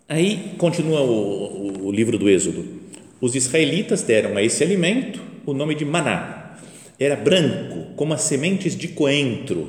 Aí 0.08 0.54
continua 0.58 1.02
o, 1.02 1.12
o, 1.12 1.88
o 1.88 1.92
livro 1.92 2.18
do 2.18 2.30
Êxodo 2.30 2.84
os 3.24 3.36
israelitas 3.36 4.02
deram 4.02 4.36
a 4.36 4.44
esse 4.44 4.62
alimento 4.62 5.22
o 5.46 5.54
nome 5.54 5.76
de 5.76 5.86
maná. 5.86 6.58
Era 7.00 7.16
branco, 7.16 7.94
como 7.96 8.14
as 8.14 8.20
sementes 8.20 8.76
de 8.76 8.90
coentro. 8.90 9.66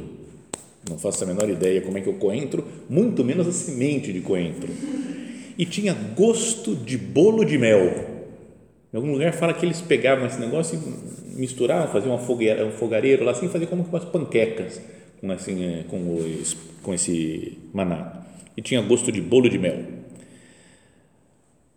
Não 0.90 0.98
faço 0.98 1.22
a 1.22 1.26
menor 1.28 1.48
ideia 1.48 1.80
como 1.80 1.96
é 1.96 2.00
que 2.00 2.08
é 2.08 2.12
o 2.12 2.16
coentro, 2.16 2.66
muito 2.90 3.22
menos 3.22 3.46
a 3.46 3.52
semente 3.52 4.12
de 4.12 4.18
coentro. 4.22 4.68
E 5.56 5.64
tinha 5.64 5.94
gosto 5.94 6.74
de 6.74 6.98
bolo 6.98 7.44
de 7.44 7.56
mel. 7.56 8.13
Em 8.94 8.96
algum 8.96 9.10
lugar 9.10 9.32
fala 9.32 9.52
que 9.52 9.66
eles 9.66 9.80
pegavam 9.80 10.24
esse 10.24 10.38
negócio 10.38 10.78
e 10.78 11.36
misturavam, 11.36 11.88
faziam 11.88 12.16
fogueira, 12.16 12.64
um 12.64 12.70
fogareiro 12.70 13.24
lá 13.24 13.32
assim, 13.32 13.48
faziam 13.48 13.68
como 13.68 13.82
umas 13.82 14.04
panquecas 14.04 14.80
com, 15.20 15.32
assim, 15.32 15.84
com, 15.88 16.14
os, 16.14 16.56
com 16.80 16.94
esse 16.94 17.58
maná. 17.72 18.24
E 18.56 18.62
tinha 18.62 18.80
gosto 18.80 19.10
de 19.10 19.20
bolo 19.20 19.50
de 19.50 19.58
mel. 19.58 19.80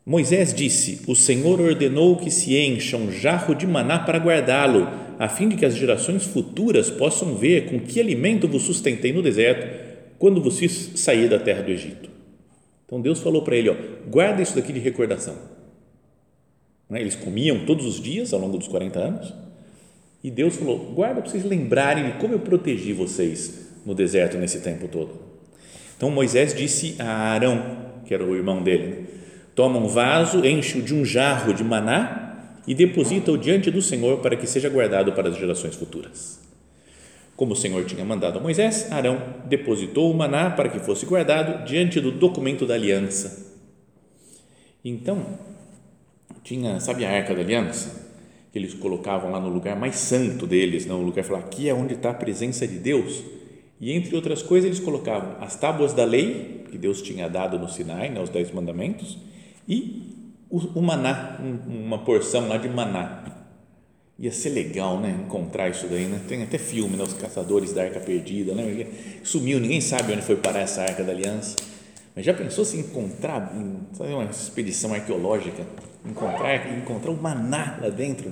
Moisés 0.05 0.53
disse: 0.53 1.01
O 1.07 1.15
Senhor 1.15 1.59
ordenou 1.59 2.17
que 2.17 2.29
se 2.29 2.55
encha 2.55 2.95
um 2.95 3.11
jarro 3.11 3.55
de 3.55 3.65
maná 3.65 3.97
para 3.97 4.19
guardá-lo, 4.19 4.87
a 5.17 5.27
fim 5.27 5.49
de 5.49 5.55
que 5.55 5.65
as 5.65 5.75
gerações 5.75 6.23
futuras 6.23 6.91
possam 6.91 7.33
ver 7.33 7.65
com 7.65 7.79
que 7.79 7.99
alimento 7.99 8.47
vos 8.47 8.61
sustentei 8.61 9.11
no 9.11 9.23
deserto, 9.23 9.65
quando 10.19 10.51
fiz 10.51 10.91
sair 10.97 11.27
da 11.27 11.39
terra 11.39 11.63
do 11.63 11.71
Egito. 11.71 12.11
Então 12.85 13.01
Deus 13.01 13.19
falou 13.21 13.41
para 13.41 13.55
ele: 13.55 13.69
ó, 13.69 13.75
guarda 14.07 14.43
isso 14.43 14.55
daqui 14.55 14.71
de 14.71 14.79
recordação. 14.79 15.56
Né, 16.89 17.01
eles 17.01 17.15
comiam 17.15 17.65
todos 17.65 17.85
os 17.85 18.01
dias 18.01 18.33
ao 18.33 18.39
longo 18.39 18.57
dos 18.57 18.67
40 18.67 18.99
anos, 18.99 19.33
e 20.23 20.31
Deus 20.31 20.55
falou: 20.55 20.77
guarda 20.93 21.21
para 21.21 21.29
vocês 21.29 21.43
lembrarem 21.43 22.05
de 22.05 22.11
como 22.19 22.33
eu 22.33 22.39
protegi 22.39 22.93
vocês 22.93 23.67
no 23.85 23.93
deserto 23.93 24.37
nesse 24.37 24.59
tempo 24.59 24.87
todo. 24.87 25.11
Então 25.95 26.11
Moisés 26.11 26.53
disse 26.53 26.95
a 26.99 27.33
Arão, 27.33 27.77
que 28.05 28.13
era 28.13 28.23
o 28.23 28.35
irmão 28.35 28.61
dele, 28.63 28.87
né, 28.87 29.07
Toma 29.57 29.79
um 29.79 29.87
vaso, 29.87 30.45
enche-o 30.45 30.83
de 30.83 30.93
um 30.93 31.03
jarro 31.03 31.51
de 31.51 31.63
maná 31.63 32.53
e 32.67 32.75
deposita-o 32.75 33.35
diante 33.35 33.71
do 33.71 33.81
Senhor 33.81 34.19
para 34.19 34.35
que 34.35 34.45
seja 34.45 34.69
guardado 34.69 35.13
para 35.13 35.29
as 35.29 35.35
gerações 35.35 35.73
futuras. 35.73 36.39
Como 37.35 37.53
o 37.53 37.55
Senhor 37.55 37.83
tinha 37.85 38.05
mandado 38.05 38.37
a 38.37 38.41
Moisés, 38.41 38.91
Arão 38.91 39.19
depositou 39.45 40.11
o 40.11 40.13
maná 40.15 40.51
para 40.51 40.69
que 40.69 40.77
fosse 40.77 41.07
guardado 41.07 41.65
diante 41.65 41.99
do 41.99 42.11
documento 42.11 42.67
da 42.67 42.75
aliança. 42.75 43.51
Então, 44.85 45.25
tinha, 46.43 46.79
sabe 46.79 47.05
a 47.05 47.11
arca 47.11 47.33
da 47.33 47.41
aliança? 47.41 48.07
Que 48.51 48.59
eles 48.59 48.73
colocavam 48.73 49.31
lá 49.31 49.39
no 49.39 49.49
lugar 49.49 49.75
mais 49.75 49.95
santo 49.95 50.47
deles, 50.47 50.85
não? 50.85 51.01
o 51.01 51.05
lugar 51.05 51.23
falou, 51.23 51.41
aqui 51.41 51.69
é 51.69 51.73
onde 51.73 51.93
está 51.93 52.11
a 52.11 52.13
presença 52.13 52.67
de 52.67 52.77
Deus. 52.77 53.23
E 53.79 53.91
entre 53.91 54.15
outras 54.15 54.41
coisas, 54.41 54.65
eles 54.65 54.79
colocavam 54.79 55.35
as 55.39 55.55
tábuas 55.55 55.93
da 55.93 56.03
lei, 56.03 56.65
que 56.71 56.77
Deus 56.77 57.01
tinha 57.01 57.29
dado 57.29 57.59
no 57.59 57.69
Sinai, 57.69 58.09
né, 58.09 58.21
os 58.21 58.29
dez 58.29 58.51
mandamentos, 58.51 59.17
e 59.67 60.33
o, 60.49 60.79
o 60.79 60.81
maná, 60.81 61.37
um, 61.39 61.85
uma 61.85 61.99
porção 61.99 62.47
lá 62.47 62.57
de 62.57 62.69
maná. 62.69 63.23
Ia 64.19 64.31
ser 64.31 64.49
legal, 64.49 64.99
né? 64.99 65.15
Encontrar 65.25 65.69
isso 65.69 65.85
daí, 65.87 66.05
né? 66.05 66.19
Tem 66.27 66.41
até 66.41 66.57
filme, 66.57 66.97
né? 66.97 67.03
Os 67.03 67.13
caçadores 67.13 67.71
da 67.71 67.83
arca 67.83 67.99
perdida, 67.99 68.55
né? 68.55 68.87
Sumiu, 69.23 69.59
ninguém 69.59 69.79
sabe 69.79 70.13
onde 70.13 70.23
foi 70.23 70.37
parar 70.37 70.61
essa 70.61 70.81
arca 70.81 71.03
da 71.03 71.11
aliança. 71.11 71.55
Mas 72.15 72.25
já 72.25 72.33
pensou 72.33 72.65
se 72.65 72.77
encontrar, 72.77 73.53
fazer 73.93 74.13
uma 74.13 74.23
expedição 74.23 74.91
arqueológica, 74.91 75.63
encontrar, 76.05 76.77
encontrar 76.77 77.11
o 77.11 77.21
maná 77.21 77.77
lá 77.81 77.89
dentro 77.89 78.31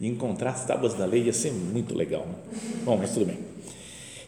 e 0.00 0.08
encontrar 0.08 0.50
as 0.50 0.64
tábuas 0.64 0.94
da 0.94 1.04
lei 1.04 1.22
ia 1.24 1.32
ser 1.32 1.52
muito 1.52 1.94
legal. 1.94 2.26
Né? 2.26 2.34
Bom, 2.84 2.96
mas 2.96 3.12
tudo 3.12 3.26
bem. 3.26 3.38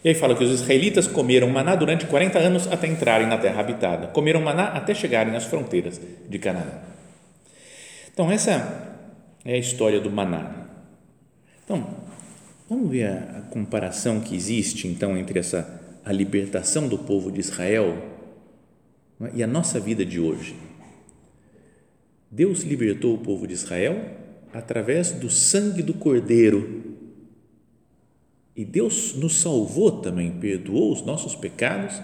E 0.04 0.08
aí 0.08 0.14
fala 0.14 0.36
que 0.36 0.44
os 0.44 0.50
israelitas 0.50 1.06
comeram 1.06 1.48
maná 1.48 1.74
durante 1.74 2.06
40 2.06 2.38
anos 2.38 2.66
até 2.70 2.86
entrarem 2.86 3.26
na 3.26 3.38
terra 3.38 3.60
habitada. 3.60 4.08
Comeram 4.08 4.40
maná 4.40 4.64
até 4.68 4.94
chegarem 4.94 5.34
às 5.34 5.44
fronteiras 5.44 6.00
de 6.28 6.38
Canaã. 6.38 6.80
Então, 8.12 8.30
essa 8.30 9.00
é 9.44 9.54
a 9.54 9.58
história 9.58 10.00
do 10.00 10.10
maná. 10.10 10.66
Então, 11.64 11.86
vamos 12.68 12.90
ver 12.90 13.06
a, 13.06 13.38
a 13.38 13.40
comparação 13.50 14.20
que 14.20 14.36
existe, 14.36 14.86
então, 14.86 15.16
entre 15.16 15.38
essa 15.38 15.82
a 16.04 16.12
libertação 16.12 16.86
do 16.86 16.98
povo 16.98 17.32
de 17.32 17.40
Israel 17.40 17.96
é? 19.20 19.30
e 19.34 19.42
a 19.42 19.46
nossa 19.46 19.80
vida 19.80 20.04
de 20.04 20.20
hoje. 20.20 20.54
Deus 22.30 22.62
libertou 22.62 23.14
o 23.14 23.18
povo 23.18 23.46
de 23.46 23.54
Israel 23.54 24.16
através 24.52 25.12
do 25.12 25.30
sangue 25.30 25.82
do 25.82 25.94
Cordeiro 25.94 26.94
e 28.56 28.64
Deus 28.64 29.14
nos 29.14 29.40
salvou 29.40 30.00
também, 30.00 30.30
perdoou 30.30 30.92
os 30.92 31.02
nossos 31.02 31.34
pecados 31.34 32.00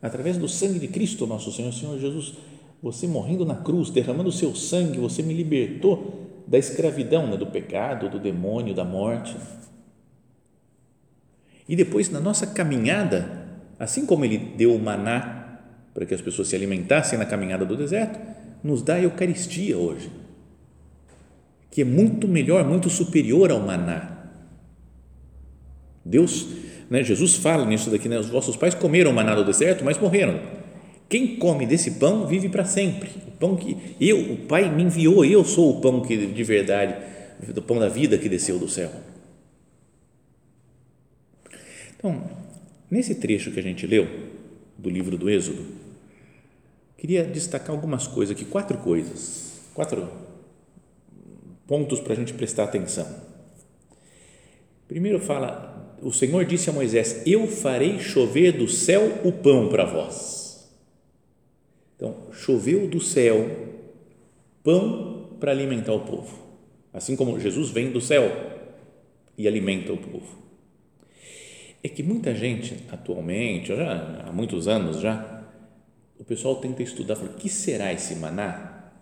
através 0.00 0.38
do 0.38 0.48
sangue 0.48 0.78
de 0.78 0.88
Cristo, 0.88 1.26
nosso 1.26 1.52
Senhor, 1.52 1.72
Senhor 1.72 1.98
Jesus. 1.98 2.34
Você 2.82 3.06
morrendo 3.06 3.44
na 3.44 3.56
cruz, 3.56 3.90
derramando 3.90 4.30
o 4.30 4.32
seu 4.32 4.54
sangue, 4.54 4.98
você 4.98 5.22
me 5.22 5.34
libertou 5.34 6.42
da 6.46 6.58
escravidão, 6.58 7.26
né, 7.26 7.36
do 7.36 7.46
pecado, 7.46 8.08
do 8.08 8.18
demônio, 8.18 8.74
da 8.74 8.84
morte. 8.84 9.36
E 11.68 11.76
depois, 11.76 12.10
na 12.10 12.18
nossa 12.18 12.46
caminhada, 12.46 13.48
assim 13.78 14.04
como 14.06 14.24
Ele 14.24 14.38
deu 14.38 14.74
o 14.74 14.82
maná 14.82 15.60
para 15.94 16.06
que 16.06 16.14
as 16.14 16.20
pessoas 16.22 16.48
se 16.48 16.56
alimentassem 16.56 17.18
na 17.18 17.26
caminhada 17.26 17.64
do 17.64 17.76
deserto, 17.76 18.18
nos 18.62 18.82
dá 18.82 18.94
a 18.94 19.02
Eucaristia 19.02 19.76
hoje, 19.76 20.10
que 21.70 21.82
é 21.82 21.84
muito 21.84 22.28
melhor, 22.28 22.64
muito 22.64 22.88
superior 22.90 23.50
ao 23.50 23.60
maná 23.60 24.12
Deus, 26.04 26.48
né, 26.90 27.02
Jesus 27.02 27.36
fala 27.36 27.64
nisso 27.64 27.90
daqui, 27.90 28.08
né, 28.08 28.18
os 28.18 28.28
vossos 28.28 28.56
pais 28.56 28.74
comeram 28.74 29.12
maná 29.12 29.36
no 29.36 29.44
deserto, 29.44 29.84
mas 29.84 29.98
morreram. 29.98 30.40
Quem 31.08 31.36
come 31.36 31.66
desse 31.66 31.92
pão 31.92 32.26
vive 32.26 32.48
para 32.48 32.64
sempre. 32.64 33.10
O 33.28 33.30
pão 33.32 33.56
que 33.56 33.76
eu, 34.00 34.32
o 34.32 34.36
Pai 34.38 34.74
me 34.74 34.82
enviou, 34.82 35.24
eu 35.24 35.44
sou 35.44 35.76
o 35.76 35.80
pão 35.80 36.00
que 36.00 36.26
de 36.26 36.44
verdade, 36.44 36.96
do 37.52 37.60
pão 37.60 37.78
da 37.78 37.88
vida 37.88 38.16
que 38.16 38.28
desceu 38.28 38.58
do 38.58 38.68
céu. 38.68 38.90
Então, 41.96 42.22
nesse 42.90 43.16
trecho 43.16 43.50
que 43.50 43.60
a 43.60 43.62
gente 43.62 43.86
leu 43.86 44.08
do 44.78 44.88
livro 44.88 45.18
do 45.18 45.28
Êxodo, 45.28 45.62
queria 47.02 47.24
destacar 47.24 47.70
algumas 47.74 48.06
coisas 48.06 48.36
aqui, 48.36 48.44
quatro 48.44 48.78
coisas, 48.78 49.60
quatro 49.74 50.08
pontos 51.66 51.98
para 51.98 52.12
a 52.12 52.16
gente 52.16 52.32
prestar 52.32 52.62
atenção. 52.62 53.04
Primeiro 54.86 55.18
fala 55.18 55.96
o 56.00 56.12
Senhor 56.12 56.44
disse 56.44 56.70
a 56.70 56.72
Moisés: 56.72 57.20
Eu 57.26 57.48
farei 57.48 57.98
chover 57.98 58.52
do 58.52 58.68
céu 58.68 59.20
o 59.24 59.32
pão 59.32 59.68
para 59.68 59.84
vós. 59.84 60.72
Então, 61.96 62.28
choveu 62.30 62.86
do 62.86 63.00
céu 63.00 63.50
pão 64.62 65.36
para 65.40 65.50
alimentar 65.50 65.94
o 65.94 66.04
povo. 66.04 66.38
Assim 66.92 67.16
como 67.16 67.40
Jesus 67.40 67.70
vem 67.70 67.90
do 67.90 68.00
céu 68.00 68.30
e 69.36 69.48
alimenta 69.48 69.92
o 69.92 69.98
povo. 69.98 70.40
É 71.82 71.88
que 71.88 72.04
muita 72.04 72.32
gente 72.32 72.76
atualmente, 72.92 73.74
já 73.74 74.24
há 74.24 74.32
muitos 74.32 74.68
anos 74.68 75.00
já, 75.00 75.31
o 76.22 76.24
pessoal 76.24 76.54
tenta 76.54 76.84
estudar, 76.84 77.16
fala, 77.16 77.30
que 77.30 77.48
será 77.48 77.92
esse 77.92 78.14
maná? 78.14 78.92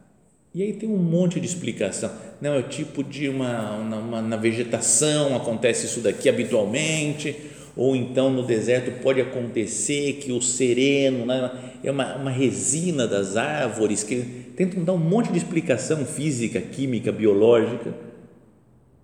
E 0.54 0.62
aí 0.62 0.72
tem 0.72 0.88
um 0.88 0.96
monte 0.96 1.38
de 1.38 1.44
explicação. 1.44 2.10
Não, 2.40 2.54
é 2.54 2.58
o 2.58 2.62
tipo 2.62 3.04
de 3.04 3.28
uma, 3.28 3.76
uma, 3.76 4.22
na 4.22 4.38
vegetação 4.38 5.36
acontece 5.36 5.84
isso 5.84 6.00
daqui 6.00 6.30
habitualmente, 6.30 7.36
ou 7.76 7.94
então 7.94 8.30
no 8.30 8.42
deserto 8.42 9.02
pode 9.02 9.20
acontecer 9.20 10.14
que 10.14 10.32
o 10.32 10.40
sereno 10.40 11.26
né, 11.26 11.74
é 11.84 11.90
uma, 11.90 12.16
uma 12.16 12.30
resina 12.30 13.06
das 13.06 13.36
árvores, 13.36 14.02
que 14.02 14.22
tentam 14.56 14.82
dar 14.82 14.94
um 14.94 14.98
monte 14.98 15.30
de 15.30 15.36
explicação 15.36 16.06
física, 16.06 16.58
química, 16.58 17.12
biológica, 17.12 17.94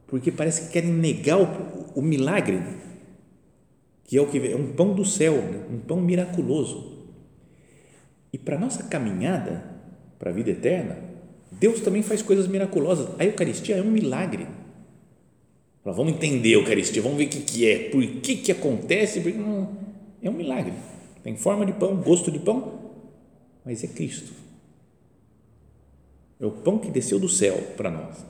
porque 0.06 0.32
parece 0.32 0.62
que 0.62 0.72
querem 0.72 0.90
negar 0.90 1.38
o, 1.38 1.92
o 1.94 2.00
milagre, 2.00 2.62
que 4.04 4.16
é 4.16 4.22
o 4.22 4.26
que 4.26 4.38
é 4.38 4.56
um 4.56 4.72
pão 4.72 4.94
do 4.94 5.04
céu, 5.04 5.34
né, 5.34 5.60
um 5.70 5.78
pão 5.80 6.00
miraculoso. 6.00 6.95
E 8.36 8.38
para 8.38 8.58
nossa 8.58 8.82
caminhada 8.82 9.64
para 10.18 10.28
a 10.28 10.32
vida 10.34 10.50
eterna, 10.50 10.98
Deus 11.50 11.80
também 11.80 12.02
faz 12.02 12.20
coisas 12.20 12.46
miraculosas. 12.46 13.08
A 13.18 13.24
Eucaristia 13.24 13.76
é 13.76 13.80
um 13.80 13.90
milagre. 13.90 14.46
Vamos 15.82 16.12
entender 16.12 16.50
a 16.50 16.58
Eucaristia, 16.58 17.00
vamos 17.00 17.16
ver 17.16 17.24
o 17.24 17.28
que, 17.30 17.66
é, 17.66 17.88
por 17.88 18.04
que, 18.20 18.36
que 18.36 18.52
acontece, 18.52 19.22
porque 19.22 19.38
é 20.20 20.28
um 20.28 20.34
milagre. 20.34 20.74
Tem 21.22 21.34
forma 21.34 21.64
de 21.64 21.72
pão, 21.72 21.96
gosto 21.96 22.30
de 22.30 22.38
pão, 22.38 22.78
mas 23.64 23.82
é 23.82 23.86
Cristo. 23.86 24.34
É 26.38 26.44
o 26.44 26.50
pão 26.50 26.76
que 26.76 26.90
desceu 26.90 27.18
do 27.18 27.30
céu 27.30 27.56
para 27.74 27.90
nós. 27.90 28.22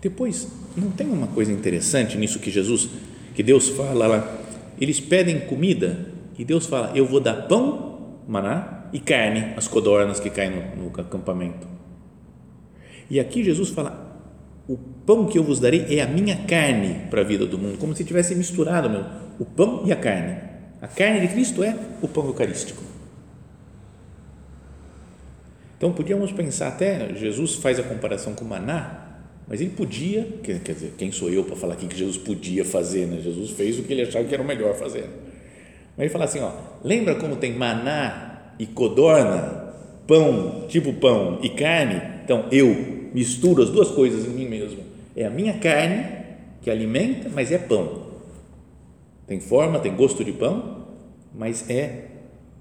Depois, 0.00 0.48
não 0.74 0.90
tem 0.90 1.06
uma 1.06 1.26
coisa 1.26 1.52
interessante 1.52 2.16
nisso 2.16 2.38
que 2.38 2.50
Jesus, 2.50 2.88
que 3.34 3.42
Deus 3.42 3.68
fala 3.68 4.06
lá, 4.06 4.40
eles 4.80 5.00
pedem 5.00 5.40
comida 5.40 6.13
e 6.38 6.44
Deus 6.44 6.66
fala, 6.66 6.92
eu 6.94 7.06
vou 7.06 7.20
dar 7.20 7.46
pão, 7.48 8.18
maná, 8.26 8.88
e 8.92 9.00
carne, 9.00 9.54
as 9.56 9.66
codornas 9.66 10.20
que 10.20 10.30
caem 10.30 10.50
no, 10.76 10.84
no 10.84 11.00
acampamento. 11.00 11.66
E 13.10 13.20
aqui 13.20 13.42
Jesus 13.42 13.70
fala: 13.70 14.20
o 14.68 14.76
pão 14.76 15.26
que 15.26 15.38
eu 15.38 15.44
vos 15.44 15.60
darei 15.60 15.98
é 15.98 16.00
a 16.00 16.06
minha 16.06 16.36
carne 16.46 17.08
para 17.10 17.20
a 17.20 17.24
vida 17.24 17.44
do 17.44 17.58
mundo, 17.58 17.78
como 17.78 17.94
se 17.94 18.04
tivesse 18.04 18.34
misturado 18.34 18.88
meu, 18.88 19.04
o 19.38 19.44
pão 19.44 19.82
e 19.84 19.92
a 19.92 19.96
carne. 19.96 20.38
A 20.80 20.88
carne 20.88 21.20
de 21.20 21.28
Cristo 21.28 21.62
é 21.62 21.76
o 22.00 22.08
pão 22.08 22.26
eucarístico. 22.26 22.82
Então 25.76 25.92
podíamos 25.92 26.32
pensar 26.32 26.68
até 26.68 27.14
Jesus 27.14 27.56
faz 27.56 27.78
a 27.78 27.82
comparação 27.82 28.34
com 28.34 28.44
maná, 28.44 29.18
mas 29.46 29.60
ele 29.60 29.70
podia, 29.70 30.26
quer, 30.42 30.60
dizer, 30.60 30.94
quem 30.96 31.12
sou 31.12 31.28
eu 31.28 31.44
para 31.44 31.56
falar 31.56 31.74
aqui 31.74 31.86
que 31.86 31.96
Jesus 31.96 32.16
podia 32.16 32.64
fazer, 32.64 33.06
né? 33.06 33.20
Jesus 33.20 33.50
fez 33.50 33.78
o 33.78 33.82
que 33.82 33.92
ele 33.92 34.02
achava 34.02 34.24
que 34.24 34.32
era 34.32 34.42
o 34.42 34.46
melhor 34.46 34.74
fazer. 34.74 35.08
Mas 35.96 36.06
ele 36.06 36.10
fala 36.10 36.24
assim, 36.24 36.40
ó, 36.40 36.50
lembra 36.82 37.14
como 37.14 37.36
tem 37.36 37.54
maná 37.54 38.52
e 38.58 38.66
codorna, 38.66 39.74
pão, 40.06 40.66
tipo 40.68 40.92
pão 40.94 41.38
e 41.42 41.50
carne, 41.50 42.02
então 42.24 42.46
eu 42.50 43.10
misturo 43.14 43.62
as 43.62 43.70
duas 43.70 43.90
coisas 43.90 44.26
em 44.26 44.30
mim 44.30 44.48
mesmo. 44.48 44.82
É 45.14 45.24
a 45.24 45.30
minha 45.30 45.58
carne 45.58 46.04
que 46.60 46.70
alimenta, 46.70 47.28
mas 47.32 47.52
é 47.52 47.58
pão. 47.58 48.04
Tem 49.26 49.40
forma, 49.40 49.78
tem 49.78 49.94
gosto 49.94 50.24
de 50.24 50.32
pão, 50.32 50.88
mas 51.32 51.68
é 51.70 52.06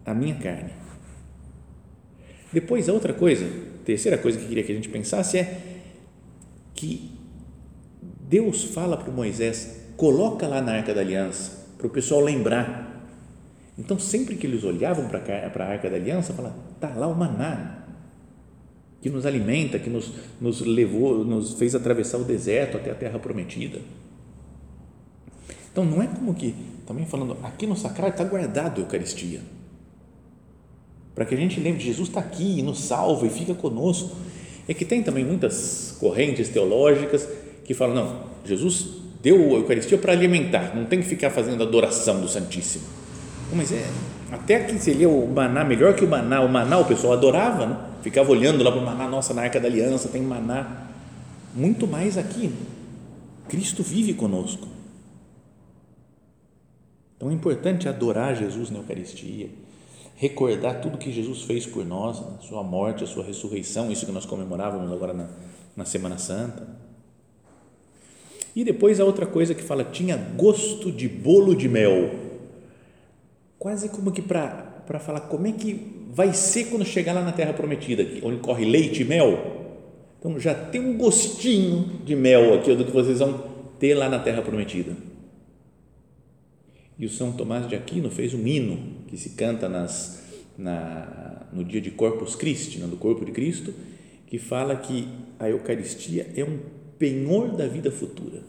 a 0.06 0.14
minha 0.14 0.36
carne. 0.36 0.72
Depois, 2.52 2.88
a 2.88 2.94
outra 2.94 3.14
coisa, 3.14 3.50
terceira 3.84 4.18
coisa 4.18 4.38
que 4.38 4.44
eu 4.44 4.50
queria 4.50 4.64
que 4.64 4.72
a 4.72 4.76
gente 4.76 4.90
pensasse 4.90 5.40
é 5.40 5.58
que 6.76 7.12
Deus 8.30 8.64
fala 8.64 8.96
para 8.96 9.12
Moisés: 9.12 9.88
coloca 9.98 10.48
lá 10.48 10.62
na 10.62 10.74
arca 10.74 10.94
da 10.94 11.02
aliança, 11.02 11.68
para 11.78 11.88
o 11.88 11.90
pessoal 11.90 12.22
lembrar 12.22 12.93
então, 13.78 13.98
sempre 13.98 14.36
que 14.36 14.46
eles 14.46 14.64
olhavam 14.64 15.08
para 15.08 15.20
a 15.20 15.68
arca 15.68 15.90
da 15.90 15.96
aliança, 15.96 16.34
falavam: 16.34 16.60
está 16.76 16.90
lá 16.96 17.08
o 17.08 17.16
maná, 17.16 17.86
que 19.02 19.10
nos 19.10 19.26
alimenta, 19.26 19.80
que 19.80 19.90
nos, 19.90 20.12
nos 20.40 20.62
levou, 20.62 21.26
nos 21.26 21.54
fez 21.54 21.74
atravessar 21.74 22.20
o 22.20 22.24
deserto 22.24 22.78
até 22.78 22.92
a 22.92 22.96
terra 22.96 23.18
prometida. 23.18 23.80
Então, 25.72 25.84
não 25.84 26.04
é 26.04 26.08
como 26.08 26.36
que, 26.36 26.54
também 26.86 27.06
falando, 27.06 27.36
aqui 27.42 27.66
no 27.66 27.76
sacrário 27.76 28.12
está 28.12 28.24
guardado 28.24 28.80
a 28.80 28.84
Eucaristia. 28.84 29.42
Para 31.16 31.26
que 31.26 31.34
a 31.34 31.38
gente 31.38 31.60
lembre, 31.60 31.84
Jesus 31.84 32.10
está 32.10 32.20
aqui 32.20 32.60
e 32.60 32.62
nos 32.62 32.80
salva 32.80 33.26
e 33.26 33.30
fica 33.30 33.56
conosco. 33.56 34.16
É 34.68 34.74
que 34.74 34.86
tem 34.86 35.02
também 35.02 35.26
muitas 35.26 35.98
correntes 36.00 36.48
teológicas 36.50 37.28
que 37.66 37.74
falam: 37.74 37.96
não, 37.96 38.24
Jesus 38.46 39.02
deu 39.20 39.36
a 39.36 39.58
Eucaristia 39.58 39.98
para 39.98 40.12
alimentar, 40.12 40.76
não 40.76 40.86
tem 40.86 41.00
que 41.00 41.08
ficar 41.08 41.32
fazendo 41.32 41.64
adoração 41.64 42.22
do 42.22 42.28
Santíssimo 42.28 43.03
mas 43.56 43.72
é, 43.72 43.86
até 44.32 44.64
que 44.64 44.78
seria 44.80 45.08
o 45.08 45.32
maná 45.32 45.64
melhor 45.64 45.96
que 45.96 46.04
o 46.04 46.08
maná. 46.08 46.42
O 46.42 46.50
maná 46.50 46.80
o 46.80 46.86
pessoal 46.86 47.14
adorava, 47.14 47.66
né? 47.66 47.78
ficava 48.02 48.32
olhando 48.32 48.64
lá 48.64 48.72
para 48.72 48.82
o 48.82 48.86
maná, 48.86 49.08
nossa, 49.08 49.34
na 49.34 49.44
arca 49.44 49.60
da 49.60 49.68
aliança 49.68 50.10
tem 50.10 50.22
maná. 50.22 50.88
Muito 51.54 51.88
mais 51.88 52.18
aqui. 52.18 52.52
Cristo 53.48 53.84
vive 53.84 54.14
conosco. 54.14 54.68
Então 57.16 57.30
é 57.30 57.34
importante 57.34 57.88
adorar 57.88 58.36
Jesus 58.36 58.70
na 58.70 58.80
Eucaristia, 58.80 59.50
recordar 60.16 60.82
tudo 60.82 60.98
que 60.98 61.12
Jesus 61.12 61.44
fez 61.44 61.66
por 61.66 61.86
nós, 61.86 62.20
a 62.20 62.42
sua 62.42 62.64
morte, 62.64 63.04
a 63.04 63.08
sua 63.08 63.24
ressurreição, 63.24 63.92
isso 63.92 64.06
que 64.06 64.12
nós 64.12 64.26
comemorávamos 64.26 64.92
agora 64.92 65.14
na, 65.14 65.30
na 65.76 65.86
Semana 65.86 66.18
Santa. 66.18 66.68
E 68.56 68.64
depois 68.64 69.00
a 69.00 69.06
outra 69.06 69.26
coisa 69.26 69.56
que 69.56 69.64
fala, 69.64 69.84
tinha 69.84 70.18
gosto 70.18 70.92
de 70.92 71.08
bolo 71.08 71.56
de 71.56 71.70
mel 71.70 72.33
quase 73.64 73.88
como 73.88 74.12
que 74.12 74.22
para 74.22 75.00
falar 75.00 75.22
como 75.22 75.48
é 75.48 75.54
que 75.54 76.06
vai 76.12 76.34
ser 76.34 76.66
quando 76.66 76.84
chegar 76.84 77.14
lá 77.14 77.22
na 77.22 77.32
Terra 77.32 77.54
Prometida, 77.54 78.06
onde 78.22 78.42
corre 78.42 78.66
leite 78.66 79.04
e 79.04 79.06
mel. 79.06 79.78
Então 80.20 80.38
já 80.38 80.54
tem 80.54 80.82
um 80.82 80.98
gostinho 80.98 82.02
de 82.04 82.14
mel 82.14 82.56
aqui, 82.56 82.76
do 82.76 82.84
que 82.84 82.92
vocês 82.92 83.20
vão 83.20 83.42
ter 83.80 83.94
lá 83.94 84.10
na 84.10 84.20
Terra 84.20 84.42
Prometida. 84.42 84.98
E 87.00 87.06
o 87.06 87.10
São 87.10 87.32
Tomás 87.32 87.66
de 87.66 87.74
Aquino 87.74 88.10
fez 88.12 88.34
um 88.34 88.46
hino 88.46 89.06
que 89.08 89.16
se 89.16 89.30
canta 89.30 89.70
nas, 89.70 90.22
na, 90.58 91.48
no 91.54 91.64
dia 91.64 91.80
de 91.80 91.90
Corpus 91.90 92.36
Christi, 92.36 92.80
né, 92.80 92.88
do 92.88 92.98
corpo 92.98 93.24
de 93.24 93.32
Cristo, 93.32 93.74
que 94.28 94.38
fala 94.38 94.76
que 94.76 95.08
a 95.40 95.50
Eucaristia 95.50 96.30
é 96.36 96.44
um 96.44 96.60
penhor 97.00 97.56
da 97.56 97.66
vida 97.66 97.90
futura. 97.90 98.42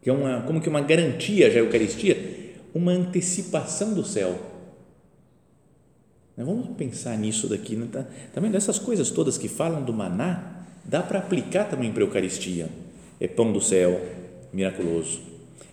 Que 0.00 0.08
é 0.08 0.14
uma, 0.14 0.40
como 0.44 0.62
que 0.62 0.68
uma 0.68 0.80
garantia 0.80 1.50
já 1.50 1.60
a 1.60 1.62
Eucaristia 1.62 2.42
uma 2.74 2.90
antecipação 2.90 3.94
do 3.94 4.04
céu. 4.04 4.36
Vamos 6.36 6.66
pensar 6.76 7.16
nisso 7.16 7.48
daqui. 7.48 7.76
Né? 7.76 7.86
Tá, 7.90 8.04
também 8.34 8.50
dessas 8.50 8.78
coisas 8.78 9.10
todas 9.10 9.38
que 9.38 9.46
falam 9.46 9.84
do 9.84 9.92
maná, 9.92 10.64
dá 10.84 11.00
para 11.00 11.20
aplicar 11.20 11.64
também 11.64 11.92
para 11.92 12.02
a 12.02 12.06
Eucaristia. 12.06 12.68
É 13.20 13.28
pão 13.28 13.52
do 13.52 13.60
céu, 13.60 14.00
miraculoso. 14.52 15.20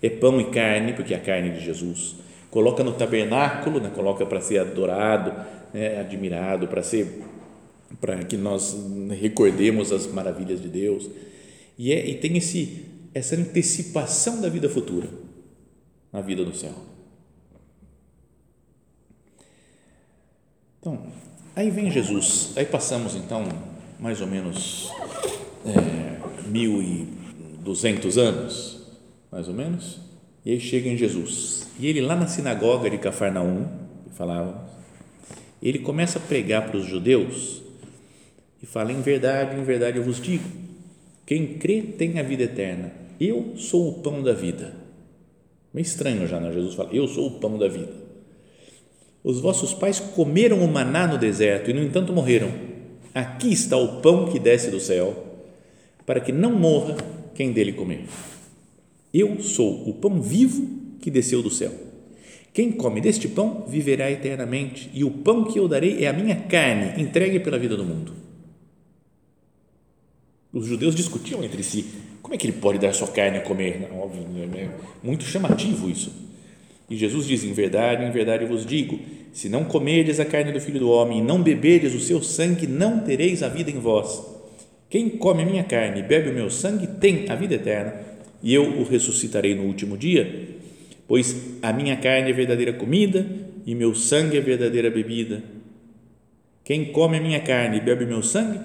É 0.02 0.10
pão 0.10 0.40
e 0.40 0.52
carne, 0.52 0.94
porque 0.94 1.16
é 1.16 1.18
a 1.18 1.20
carne 1.20 1.50
de 1.50 1.66
Jesus. 1.66 2.18
Coloca 2.52 2.84
no 2.84 2.94
tabernáculo, 2.94 3.80
né? 3.80 3.92
coloca 3.94 4.24
para 4.26 4.40
ser 4.40 4.60
adorado, 4.60 5.34
né? 5.74 6.00
admirado, 6.00 6.68
para 6.68 6.84
ser 6.84 7.24
para 8.00 8.24
que 8.24 8.38
nós 8.38 8.74
recordemos 9.20 9.92
as 9.92 10.08
maravilhas 10.08 10.62
de 10.62 10.70
Deus. 10.70 11.10
E, 11.78 11.92
é, 11.92 12.10
e 12.10 12.16
tem 12.16 12.38
esse, 12.38 12.86
essa 13.14 13.36
antecipação 13.36 14.40
da 14.40 14.48
vida 14.48 14.70
futura 14.70 15.10
na 16.12 16.22
vida 16.22 16.44
do 16.44 16.56
céu. 16.56 16.74
Então, 20.80 21.08
aí 21.56 21.70
vem 21.70 21.92
Jesus, 21.92 22.54
aí 22.56 22.66
passamos 22.66 23.16
então 23.16 23.44
mais 24.00 24.20
ou 24.20 24.28
menos 24.28 24.92
é, 25.64 26.48
mil 26.48 26.82
e 26.82 27.08
duzentos 27.64 28.18
anos, 28.18 28.82
mais 29.32 29.48
ou 29.48 29.54
menos, 29.54 30.00
e 30.44 30.52
aí 30.52 30.60
chega 30.60 30.90
em 30.90 30.98
Jesus. 30.98 31.68
E 31.80 31.86
ele 31.86 32.02
lá 32.02 32.16
na 32.16 32.28
sinagoga 32.28 32.90
de 32.90 32.98
Cafarnaum, 32.98 33.68
falava, 34.12 34.68
ele 35.62 35.80
começa 35.80 36.18
a 36.18 36.22
pregar 36.22 36.68
para 36.68 36.78
os 36.78 36.86
judeus 36.86 37.62
e 38.62 38.66
fala: 38.66 38.92
em 38.92 39.02
verdade, 39.02 39.56
em 39.56 39.64
verdade 39.64 39.98
eu 39.98 40.04
vos 40.04 40.20
digo, 40.20 40.50
quem 41.26 41.60
crê 41.60 41.82
tem 41.82 42.20
a 42.20 42.24
vida 42.24 42.44
eterna. 42.44 42.92
Eu 43.20 43.56
sou 43.56 43.88
o 43.88 43.94
pão 44.02 44.24
da 44.24 44.34
vida. 44.34 44.81
Meio 45.74 45.84
estranho 45.84 46.28
já, 46.28 46.40
né? 46.40 46.52
Jesus 46.52 46.76
fala: 46.76 46.90
Eu 46.92 47.08
sou 47.08 47.28
o 47.28 47.32
pão 47.40 47.58
da 47.58 47.68
vida. 47.68 47.92
Os 49.24 49.40
vossos 49.40 49.74
pais 49.74 50.00
comeram 50.00 50.64
o 50.64 50.68
maná 50.68 51.08
no 51.08 51.18
deserto 51.18 51.70
e, 51.70 51.74
no 51.74 51.84
entanto, 51.84 52.12
morreram. 52.12 52.52
Aqui 53.14 53.52
está 53.52 53.78
o 53.78 54.02
pão 54.02 54.32
que 54.32 54.40
desce 54.40 54.72
do 54.72 54.80
céu, 54.80 55.40
para 56.06 56.20
que 56.20 56.32
não 56.32 56.52
morra 56.54 56.98
quem 57.36 57.52
dele 57.52 57.74
comer. 57.74 58.06
Eu 59.14 59.42
sou 59.42 59.88
o 59.88 59.94
pão 59.94 60.22
vivo 60.22 60.68
que 61.02 61.12
desceu 61.12 61.44
do 61.44 61.50
céu. 61.50 61.72
Quem 62.54 62.72
come 62.72 63.00
deste 63.00 63.28
pão 63.28 63.66
viverá 63.68 64.12
eternamente, 64.12 64.90
e 64.94 65.04
o 65.04 65.12
pão 65.12 65.46
que 65.46 65.58
eu 65.58 65.68
darei 65.68 66.04
é 66.04 66.08
a 66.08 66.14
minha 66.14 66.36
carne, 66.36 67.02
entregue 67.02 67.40
pela 67.40 67.60
vida 67.60 67.78
do 67.78 67.86
mundo. 67.86 68.14
Os 70.52 70.66
judeus 70.66 70.96
discutiam 70.96 71.44
entre 71.44 71.64
si: 71.64 71.86
como 72.32 72.38
é 72.38 72.38
que 72.38 72.48
ele 72.48 72.58
pode 72.62 72.80
dar 72.80 72.94
sua 72.94 73.10
carne 73.10 73.40
a 73.40 73.42
comer? 73.42 73.82
Não, 73.82 74.00
óbvio, 74.00 74.26
é 74.56 74.70
muito 75.04 75.26
chamativo 75.26 75.90
isso. 75.90 76.14
E 76.90 76.96
Jesus 76.96 77.28
diz: 77.28 77.44
Em 77.44 77.52
verdade, 77.52 78.06
em 78.06 78.10
verdade 78.10 78.46
vos 78.46 78.66
digo: 78.66 78.98
se 79.34 79.50
não 79.50 79.66
comerdes 79.66 80.18
a 80.18 80.24
carne 80.24 80.54
do 80.54 80.62
filho 80.62 80.80
do 80.80 80.90
homem 80.90 81.20
e 81.20 81.22
não 81.22 81.44
beberdes 81.44 81.94
o 81.94 82.00
seu 82.00 82.24
sangue, 82.24 82.68
não 82.68 83.02
tereis 83.02 83.44
a 83.44 83.50
vida 83.50 83.70
em 83.70 83.80
vós. 83.80 84.26
Quem 84.90 85.10
come 85.10 85.44
a 85.44 85.46
minha 85.46 85.66
carne 85.66 86.00
e 86.00 86.04
bebe 86.04 86.30
o 86.30 86.34
meu 86.34 86.50
sangue 86.50 86.88
tem 86.88 87.26
a 87.28 87.36
vida 87.36 87.56
eterna, 87.56 87.96
e 88.42 88.54
eu 88.54 88.80
o 88.80 88.86
ressuscitarei 88.86 89.54
no 89.54 89.64
último 89.64 89.98
dia. 89.98 90.48
Pois 91.10 91.36
a 91.62 91.74
minha 91.74 91.98
carne 91.98 92.30
é 92.30 92.34
verdadeira 92.34 92.72
comida 92.72 93.26
e 93.66 93.76
meu 93.76 93.94
sangue 93.94 94.38
é 94.38 94.42
verdadeira 94.42 94.90
bebida. 94.90 95.44
Quem 96.64 96.94
come 96.94 97.18
a 97.18 97.22
minha 97.22 97.42
carne 97.42 97.80
e 97.80 97.82
bebe 97.82 98.06
o 98.06 98.08
meu 98.08 98.24
sangue 98.24 98.58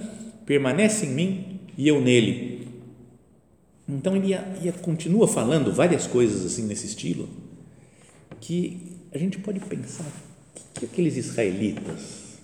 permanece 0.47 1.07
em 1.07 1.11
mim 1.11 1.45
e 1.77 1.89
eu 1.89 2.01
nele. 2.01 2.56
Então 3.89 4.17
ele 4.17 4.29
ia, 4.29 4.59
ia 4.63 4.73
continua 4.73 5.29
falando 5.29 5.73
várias 5.73 6.07
coisas 6.07 6.45
assim 6.45 6.67
nesse 6.67 6.87
estilo 6.87 7.29
que 8.41 8.99
a 9.13 9.19
gente 9.19 9.39
pode 9.39 9.61
pensar 9.61 10.11
que 10.75 10.85
aqueles 10.85 11.17
israelitas, 11.17 12.39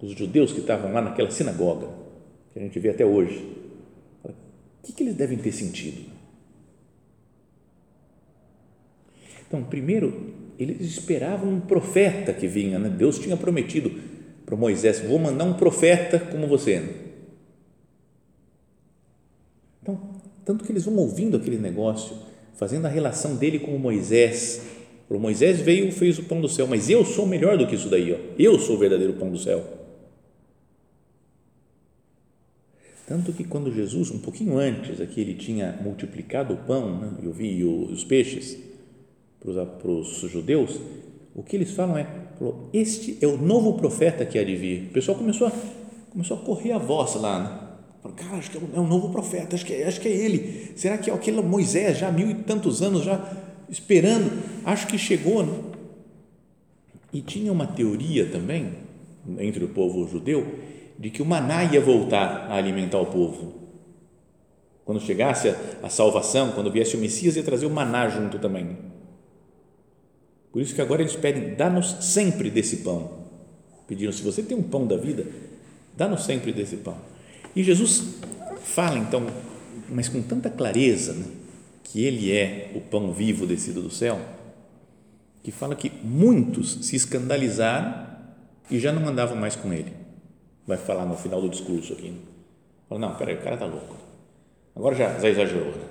os 0.00 0.12
judeus 0.12 0.52
que 0.52 0.60
estavam 0.60 0.92
lá 0.92 1.00
naquela 1.00 1.30
sinagoga, 1.30 1.88
que 2.52 2.58
a 2.58 2.62
gente 2.62 2.78
vê 2.78 2.90
até 2.90 3.04
hoje, 3.04 3.56
o 4.24 4.32
que, 4.82 4.92
que 4.92 5.02
eles 5.02 5.14
devem 5.14 5.38
ter 5.38 5.52
sentido? 5.52 6.10
Então, 9.46 9.64
primeiro, 9.64 10.32
eles 10.58 10.80
esperavam 10.80 11.52
um 11.52 11.60
profeta 11.60 12.32
que 12.32 12.46
vinha, 12.46 12.78
né? 12.78 12.88
Deus 12.88 13.18
tinha 13.18 13.36
prometido 13.36 13.90
para 14.46 14.56
Moisés: 14.56 15.00
vou 15.00 15.18
mandar 15.18 15.44
um 15.44 15.54
profeta 15.54 16.18
como 16.18 16.46
você. 16.46 17.10
Então, 19.82 19.98
tanto 20.44 20.64
que 20.64 20.72
eles 20.72 20.84
vão 20.84 20.96
ouvindo 20.96 21.36
aquele 21.36 21.58
negócio, 21.58 22.16
fazendo 22.54 22.86
a 22.86 22.88
relação 22.88 23.36
dele 23.36 23.58
com 23.58 23.76
Moisés, 23.78 24.62
o 25.08 25.18
Moisés 25.18 25.60
veio 25.60 25.88
e 25.88 25.92
fez 25.92 26.18
o 26.18 26.24
pão 26.24 26.40
do 26.40 26.48
céu, 26.48 26.66
mas 26.66 26.88
eu 26.88 27.04
sou 27.04 27.26
melhor 27.26 27.58
do 27.58 27.66
que 27.66 27.74
isso 27.74 27.88
daí, 27.88 28.12
ó. 28.12 28.16
eu 28.38 28.58
sou 28.58 28.76
o 28.76 28.78
verdadeiro 28.78 29.14
pão 29.14 29.30
do 29.30 29.38
céu. 29.38 29.64
Tanto 33.06 33.32
que 33.32 33.42
quando 33.42 33.74
Jesus, 33.74 34.12
um 34.12 34.20
pouquinho 34.20 34.56
antes, 34.56 35.00
aqui 35.00 35.20
ele 35.20 35.34
tinha 35.34 35.76
multiplicado 35.82 36.54
o 36.54 36.56
pão, 36.58 37.00
né, 37.00 37.10
eu 37.24 37.32
vi 37.32 37.64
os 37.64 38.04
peixes 38.04 38.56
para 39.40 39.90
os, 39.90 40.20
judeus, 40.30 40.78
o 41.34 41.42
que 41.42 41.56
eles 41.56 41.72
falam 41.72 41.98
é, 41.98 42.06
este 42.72 43.18
é 43.20 43.26
o 43.26 43.36
novo 43.36 43.72
profeta 43.74 44.24
que 44.24 44.38
há 44.38 44.44
de 44.44 44.54
vir. 44.54 44.84
O 44.84 44.92
pessoal 44.92 45.18
começou 45.18 45.48
a, 45.48 45.52
começou 46.10 46.36
a 46.36 46.40
correr 46.40 46.70
a 46.70 46.78
voz 46.78 47.16
lá, 47.16 47.42
né? 47.42 47.69
Cara, 48.16 48.36
acho 48.36 48.50
que 48.50 48.56
é 48.56 48.60
um, 48.60 48.84
é 48.84 48.88
novo 48.88 49.10
profeta, 49.10 49.54
acho 49.54 49.64
que, 49.64 49.74
é, 49.74 49.86
acho 49.86 50.00
que 50.00 50.08
é 50.08 50.12
ele. 50.12 50.72
Será 50.74 50.96
que 50.96 51.10
é 51.10 51.14
aquele 51.14 51.42
Moisés, 51.42 51.98
já 51.98 52.10
mil 52.10 52.30
e 52.30 52.34
tantos 52.34 52.80
anos, 52.80 53.04
já 53.04 53.30
esperando, 53.68 54.42
acho 54.64 54.86
que 54.86 54.96
chegou. 54.96 55.44
Né? 55.44 55.52
E 57.12 57.20
tinha 57.20 57.52
uma 57.52 57.66
teoria 57.66 58.26
também, 58.26 58.72
entre 59.38 59.64
o 59.64 59.68
povo 59.68 60.08
judeu, 60.08 60.46
de 60.98 61.10
que 61.10 61.20
o 61.20 61.26
maná 61.26 61.64
ia 61.64 61.80
voltar 61.80 62.46
a 62.50 62.54
alimentar 62.54 62.98
o 62.98 63.06
povo. 63.06 63.54
Quando 64.84 65.00
chegasse 65.00 65.50
a, 65.50 65.56
a 65.82 65.88
salvação, 65.90 66.52
quando 66.52 66.70
viesse 66.70 66.96
o 66.96 66.98
Messias, 66.98 67.36
ia 67.36 67.42
trazer 67.42 67.66
o 67.66 67.70
maná 67.70 68.08
junto 68.08 68.38
também. 68.38 68.76
Por 70.50 70.60
isso 70.60 70.74
que 70.74 70.80
agora 70.80 71.02
eles 71.02 71.14
pedem, 71.14 71.54
dá-nos 71.54 71.96
sempre 72.00 72.50
desse 72.50 72.78
pão. 72.78 73.20
Pediram, 73.86 74.12
se 74.12 74.22
você 74.22 74.42
tem 74.42 74.56
um 74.56 74.62
pão 74.62 74.86
da 74.86 74.96
vida, 74.96 75.26
dá-nos 75.96 76.24
sempre 76.24 76.52
desse 76.52 76.78
pão. 76.78 77.09
E 77.54 77.62
Jesus 77.62 78.20
fala 78.62 78.98
então, 78.98 79.26
mas 79.88 80.08
com 80.08 80.22
tanta 80.22 80.48
clareza, 80.48 81.12
né? 81.12 81.24
que 81.84 82.04
ele 82.04 82.30
é 82.30 82.70
o 82.74 82.80
pão 82.80 83.12
vivo 83.12 83.46
descido 83.46 83.82
do 83.82 83.90
céu, 83.90 84.20
que 85.42 85.50
fala 85.50 85.74
que 85.74 85.90
muitos 86.04 86.86
se 86.86 86.94
escandalizaram 86.94 88.06
e 88.70 88.78
já 88.78 88.92
não 88.92 89.08
andavam 89.08 89.36
mais 89.36 89.56
com 89.56 89.72
ele. 89.72 89.92
Vai 90.66 90.76
falar 90.76 91.04
no 91.04 91.16
final 91.16 91.40
do 91.40 91.48
discurso 91.48 91.92
aqui. 91.94 92.14
Fala, 92.88 93.00
não, 93.00 93.14
peraí, 93.16 93.34
o 93.34 93.38
cara 93.38 93.54
está 93.54 93.66
louco. 93.66 93.96
Agora 94.76 94.94
já, 94.94 95.18
já 95.18 95.28
exagerou. 95.28 95.72
Né? 95.72 95.84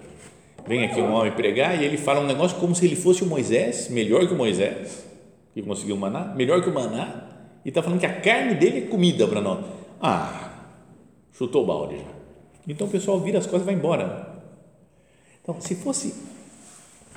Vem 0.66 0.86
aqui 0.86 1.02
um 1.02 1.12
homem 1.12 1.32
pregar 1.34 1.82
e 1.82 1.84
ele 1.84 1.98
fala 1.98 2.22
um 2.22 2.28
negócio 2.28 2.58
como 2.60 2.74
se 2.74 2.86
ele 2.86 2.96
fosse 2.96 3.24
o 3.24 3.26
Moisés, 3.26 3.90
melhor 3.90 4.26
que 4.28 4.34
o 4.34 4.38
Moisés, 4.38 5.06
que 5.54 5.62
conseguiu 5.62 5.96
o 5.96 6.00
maná, 6.00 6.34
melhor 6.36 6.62
que 6.62 6.70
o 6.70 6.74
maná, 6.74 7.24
e 7.66 7.70
está 7.70 7.82
falando 7.84 8.00
que 8.00 8.06
a 8.06 8.22
carne 8.22 8.56
dele 8.56 8.78
é 8.78 8.82
comida 8.82 9.28
para 9.28 9.42
nós. 9.42 9.66
Ah, 10.02 10.49
chutou 11.40 11.64
o 11.64 11.66
balde 11.66 11.96
já. 11.96 12.04
Então 12.68 12.86
o 12.86 12.90
pessoal 12.90 13.18
vira 13.22 13.40
as 13.40 13.46
coisas 13.46 13.66
e 13.66 13.72
vai 13.72 13.74
embora. 13.74 14.44
Então, 15.42 15.56
se 15.62 15.74
fosse 15.74 16.14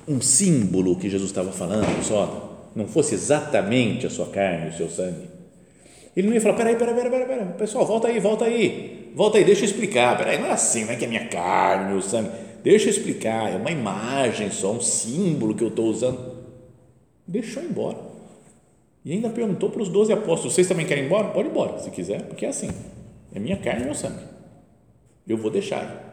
um 0.07 0.21
símbolo 0.21 0.97
que 0.97 1.11
Jesus 1.11 1.31
estava 1.31 1.51
falando 1.51 2.03
só, 2.05 2.71
não 2.75 2.87
fosse 2.87 3.15
exatamente 3.15 4.07
a 4.07 4.11
sua 4.11 4.27
carne, 4.27 4.71
o 4.71 4.77
seu 4.77 4.89
sangue, 4.89 5.29
ele 6.17 6.29
não 6.29 6.35
ia 6.35 6.41
falar, 6.41 6.55
peraí, 6.55 6.77
peraí, 6.77 6.95
peraí, 6.95 7.11
peraí, 7.11 7.27
peraí, 7.27 7.53
pessoal, 7.55 7.85
volta 7.85 8.09
aí, 8.09 8.21
volta 8.21 8.45
aí, 8.45 9.13
volta 9.15 9.39
aí, 9.39 9.45
deixa 9.45 9.63
eu 9.63 9.67
explicar, 9.67 10.17
peraí, 10.17 10.39
não 10.39 10.47
é 10.47 10.53
assim, 10.53 10.85
não 10.85 10.93
é 10.93 10.97
que 10.97 11.05
é 11.05 11.09
minha 11.09 11.27
carne, 11.29 11.95
o 11.95 12.03
sangue, 12.03 12.31
deixa 12.63 12.87
eu 12.87 12.91
explicar, 12.91 13.53
é 13.53 13.57
uma 13.57 13.71
imagem 13.71 14.51
só, 14.51 14.73
um 14.73 14.81
símbolo 14.81 15.55
que 15.55 15.65
eu 15.65 15.69
estou 15.69 15.87
usando, 15.87 16.39
deixou 17.27 17.63
embora, 17.63 17.99
e 19.05 19.13
ainda 19.13 19.31
perguntou 19.31 19.71
para 19.71 19.83
os 19.83 19.89
doze 19.89 20.13
apóstolos, 20.13 20.55
vocês 20.55 20.69
também 20.69 20.87
querem 20.87 21.05
ir 21.05 21.07
embora? 21.07 21.29
Pode 21.29 21.49
ir 21.49 21.51
embora, 21.51 21.79
se 21.79 21.91
quiser, 21.91 22.23
porque 22.23 22.47
é 22.47 22.49
assim, 22.49 22.71
é 23.35 23.39
minha 23.39 23.57
carne 23.57 23.83
e 23.83 23.85
meu 23.87 23.95
sangue, 23.95 24.25
eu 25.27 25.37
vou 25.37 25.51
deixar, 25.51 26.13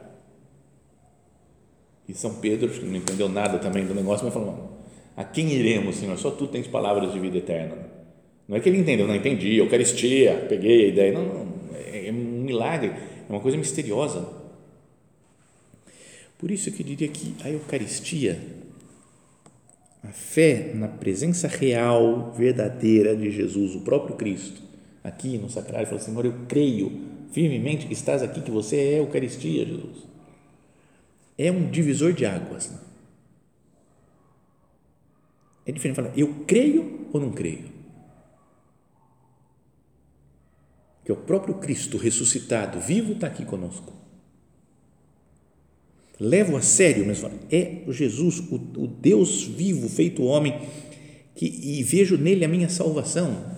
e 2.10 2.14
São 2.16 2.34
Pedro, 2.34 2.68
que 2.70 2.84
não 2.84 2.96
entendeu 2.96 3.30
nada 3.30 3.60
também 3.60 3.86
do 3.86 3.94
negócio, 3.94 4.26
mas 4.26 4.34
falou: 4.34 4.80
A 5.16 5.24
quem 5.24 5.54
iremos, 5.54 5.98
Senhor? 5.98 6.18
Só 6.18 6.32
tu 6.32 6.48
tens 6.48 6.66
palavras 6.66 7.14
de 7.14 7.20
vida 7.20 7.38
eterna. 7.38 7.78
Não 8.48 8.58
é 8.58 8.60
que 8.60 8.68
ele 8.68 8.80
entendeu, 8.80 9.08
não 9.08 9.16
entendi, 9.16 9.58
Eucaristia, 9.58 10.48
peguei 10.50 10.86
a 10.86 10.88
ideia. 10.88 11.12
Não, 11.12 11.24
não, 11.24 11.48
é, 11.76 12.08
é 12.08 12.12
um 12.12 12.16
milagre, 12.16 12.90
é 12.90 13.32
uma 13.32 13.40
coisa 13.40 13.56
misteriosa. 13.56 14.28
Por 16.40 16.50
isso 16.50 16.72
que 16.72 16.82
eu 16.82 16.88
diria 16.88 17.08
que 17.10 17.36
a 17.44 17.50
Eucaristia, 17.52 18.40
a 20.02 20.08
fé 20.08 20.72
na 20.74 20.88
presença 20.88 21.48
real, 21.48 22.34
verdadeira 22.36 23.16
de 23.16 23.30
Jesus, 23.30 23.76
o 23.76 23.82
próprio 23.82 24.16
Cristo, 24.16 24.64
aqui 25.04 25.38
no 25.38 25.50
sacrário, 25.50 25.88
fala: 25.88 26.00
Senhor, 26.00 26.26
eu 26.26 26.34
creio 26.48 26.92
firmemente 27.32 27.88
que 27.88 27.94
estás 27.94 28.22
aqui, 28.22 28.42
que 28.42 28.52
você 28.52 28.76
é 28.76 28.96
a 28.96 28.98
Eucaristia, 29.00 29.66
Jesus 29.66 30.10
é 31.40 31.50
um 31.50 31.72
divisor 31.72 32.12
de 32.12 32.26
águas. 32.26 32.70
Né? 32.70 32.78
É 35.66 35.72
diferente 35.72 35.96
falar, 35.96 36.12
eu 36.18 36.44
creio 36.46 37.08
ou 37.14 37.22
não 37.22 37.32
creio? 37.32 37.70
Que 41.06 41.12
o 41.14 41.16
próprio 41.16 41.56
Cristo 41.56 41.98
ressuscitado, 41.98 42.82
vivo, 42.82 43.14
está 43.14 43.28
aqui 43.28 43.46
conosco. 43.46 43.94
Levo 46.20 46.58
a 46.58 46.62
sério, 46.62 47.08
mas 47.08 47.24
é 47.50 47.84
Jesus, 47.88 48.40
o, 48.40 48.56
o 48.56 48.88
Deus 48.88 49.44
vivo, 49.44 49.88
feito 49.88 50.24
homem, 50.24 50.68
que, 51.34 51.46
e 51.46 51.82
vejo 51.84 52.18
nele 52.18 52.44
a 52.44 52.50
minha 52.50 52.68
salvação. 52.68 53.58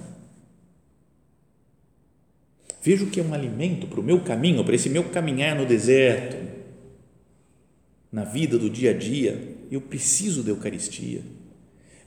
Vejo 2.82 3.08
que 3.08 3.20
é 3.20 3.24
um 3.24 3.34
alimento 3.34 3.88
para 3.88 4.00
o 4.00 4.04
meu 4.04 4.22
caminho, 4.22 4.64
para 4.64 4.76
esse 4.76 4.90
meu 4.90 5.04
caminhar 5.04 5.56
no 5.56 5.66
deserto 5.66 6.36
na 8.12 8.26
vida 8.26 8.58
do 8.58 8.70
dia 8.70 8.92
a 8.92 8.94
dia, 8.94 9.58
eu 9.72 9.80
preciso 9.80 10.44
da 10.44 10.50
Eucaristia. 10.50 11.22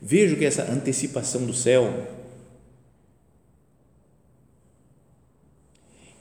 Vejo 0.00 0.36
que 0.36 0.44
essa 0.44 0.70
antecipação 0.70 1.46
do 1.46 1.54
céu. 1.54 1.86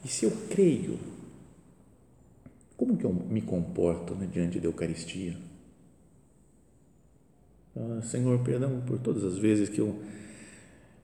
E 0.06 0.08
se 0.08 0.24
eu 0.26 0.32
creio, 0.50 0.98
como 2.78 2.96
que 2.96 3.04
eu 3.04 3.12
me 3.12 3.42
comporto 3.42 4.16
né, 4.16 4.28
diante 4.32 4.60
da 4.60 4.68
Eucaristia? 4.68 5.38
Ah, 7.76 8.02
Senhor, 8.04 8.40
perdão 8.40 8.82
por 8.82 9.00
todas 9.00 9.24
as 9.24 9.38
vezes 9.38 9.68
que 9.68 9.80
eu, 9.80 10.02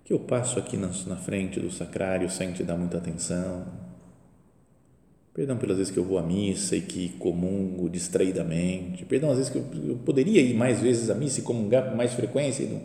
que 0.10 0.14
eu 0.14 0.18
passo 0.18 0.58
aqui 0.58 0.76
na, 0.76 0.88
na 1.06 1.16
frente 1.16 1.60
do 1.60 1.70
sacrário 1.70 2.32
sem 2.32 2.52
te 2.52 2.64
dar 2.64 2.76
muita 2.76 2.98
atenção 2.98 3.68
Perdão 5.36 5.56
pelas 5.56 5.78
vezes 5.78 5.94
que 5.94 6.00
eu 6.00 6.04
vou 6.04 6.18
à 6.18 6.24
missa 6.24 6.76
e 6.76 6.82
que 6.82 7.10
comungo 7.10 7.88
distraidamente. 7.88 9.06
Perdão 9.06 9.30
às 9.30 9.38
vezes 9.38 9.52
que 9.52 9.60
eu, 9.60 9.66
eu 9.88 9.98
poderia 9.98 10.42
ir 10.42 10.56
mais 10.56 10.80
vezes 10.82 11.12
à 11.12 11.14
missa 11.14 11.42
e 11.42 11.44
comungar 11.44 11.92
com 11.92 11.96
mais 11.96 12.12
frequência 12.14 12.64
e 12.64 12.68
não, 12.68 12.82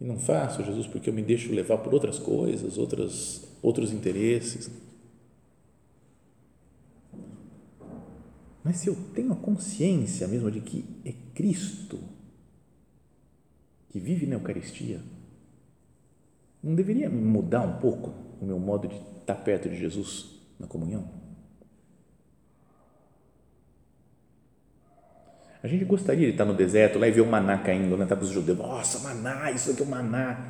e 0.00 0.04
não 0.04 0.18
faço, 0.20 0.62
Jesus, 0.62 0.86
porque 0.86 1.10
eu 1.10 1.12
me 1.12 1.20
deixo 1.20 1.52
levar 1.52 1.78
por 1.78 1.92
outras 1.92 2.20
coisas, 2.20 2.78
outras, 2.78 3.42
outros 3.60 3.92
interesses. 3.92 4.70
Mas 8.62 8.76
se 8.76 8.88
eu 8.88 8.94
tenho 9.12 9.32
a 9.32 9.36
consciência 9.36 10.28
mesmo 10.28 10.48
de 10.48 10.60
que 10.60 10.84
é 11.04 11.12
Cristo 11.34 11.98
que 13.90 13.98
vive 13.98 14.26
na 14.26 14.36
Eucaristia, 14.36 15.00
não 16.66 16.74
deveria 16.74 17.08
mudar 17.08 17.60
um 17.60 17.78
pouco 17.78 18.12
o 18.40 18.44
meu 18.44 18.58
modo 18.58 18.88
de 18.88 18.96
estar 19.20 19.36
perto 19.36 19.68
de 19.68 19.76
Jesus 19.76 20.26
na 20.58 20.66
comunhão? 20.66 21.08
A 25.62 25.68
gente 25.68 25.84
gostaria 25.84 26.26
de 26.26 26.32
estar 26.32 26.44
no 26.44 26.54
deserto 26.54 26.98
lá 26.98 27.06
e 27.06 27.12
ver 27.12 27.20
o 27.20 27.26
maná 27.26 27.58
caindo, 27.58 27.96
né? 27.96 28.04
Tá 28.04 28.16
para 28.16 28.24
os 28.24 28.30
judeus, 28.30 28.58
nossa, 28.58 28.98
maná, 28.98 29.50
isso 29.52 29.70
aqui 29.70 29.82
é 29.82 29.84
o 29.84 29.88
maná. 29.88 30.44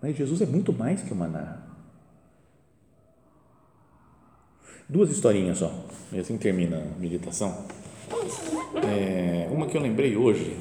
Mas 0.00 0.16
Jesus 0.16 0.40
é 0.40 0.46
muito 0.46 0.72
mais 0.72 1.02
que 1.02 1.12
o 1.12 1.16
maná. 1.16 1.58
Duas 4.88 5.10
historinhas 5.10 5.58
só, 5.58 5.86
e 6.12 6.20
assim 6.20 6.38
termina 6.38 6.78
a 6.78 6.98
meditação. 6.98 7.66
É, 8.88 9.48
uma 9.50 9.66
que 9.66 9.76
eu 9.76 9.82
lembrei 9.82 10.16
hoje, 10.16 10.56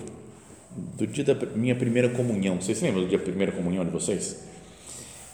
do 0.75 1.05
dia 1.07 1.23
da 1.23 1.33
minha 1.55 1.75
primeira 1.75 2.09
comunhão. 2.09 2.59
Vocês 2.59 2.81
lembram 2.81 3.03
do 3.03 3.09
dia 3.09 3.17
da 3.17 3.23
primeira 3.23 3.51
comunhão 3.51 3.85
de 3.85 3.91
vocês? 3.91 4.56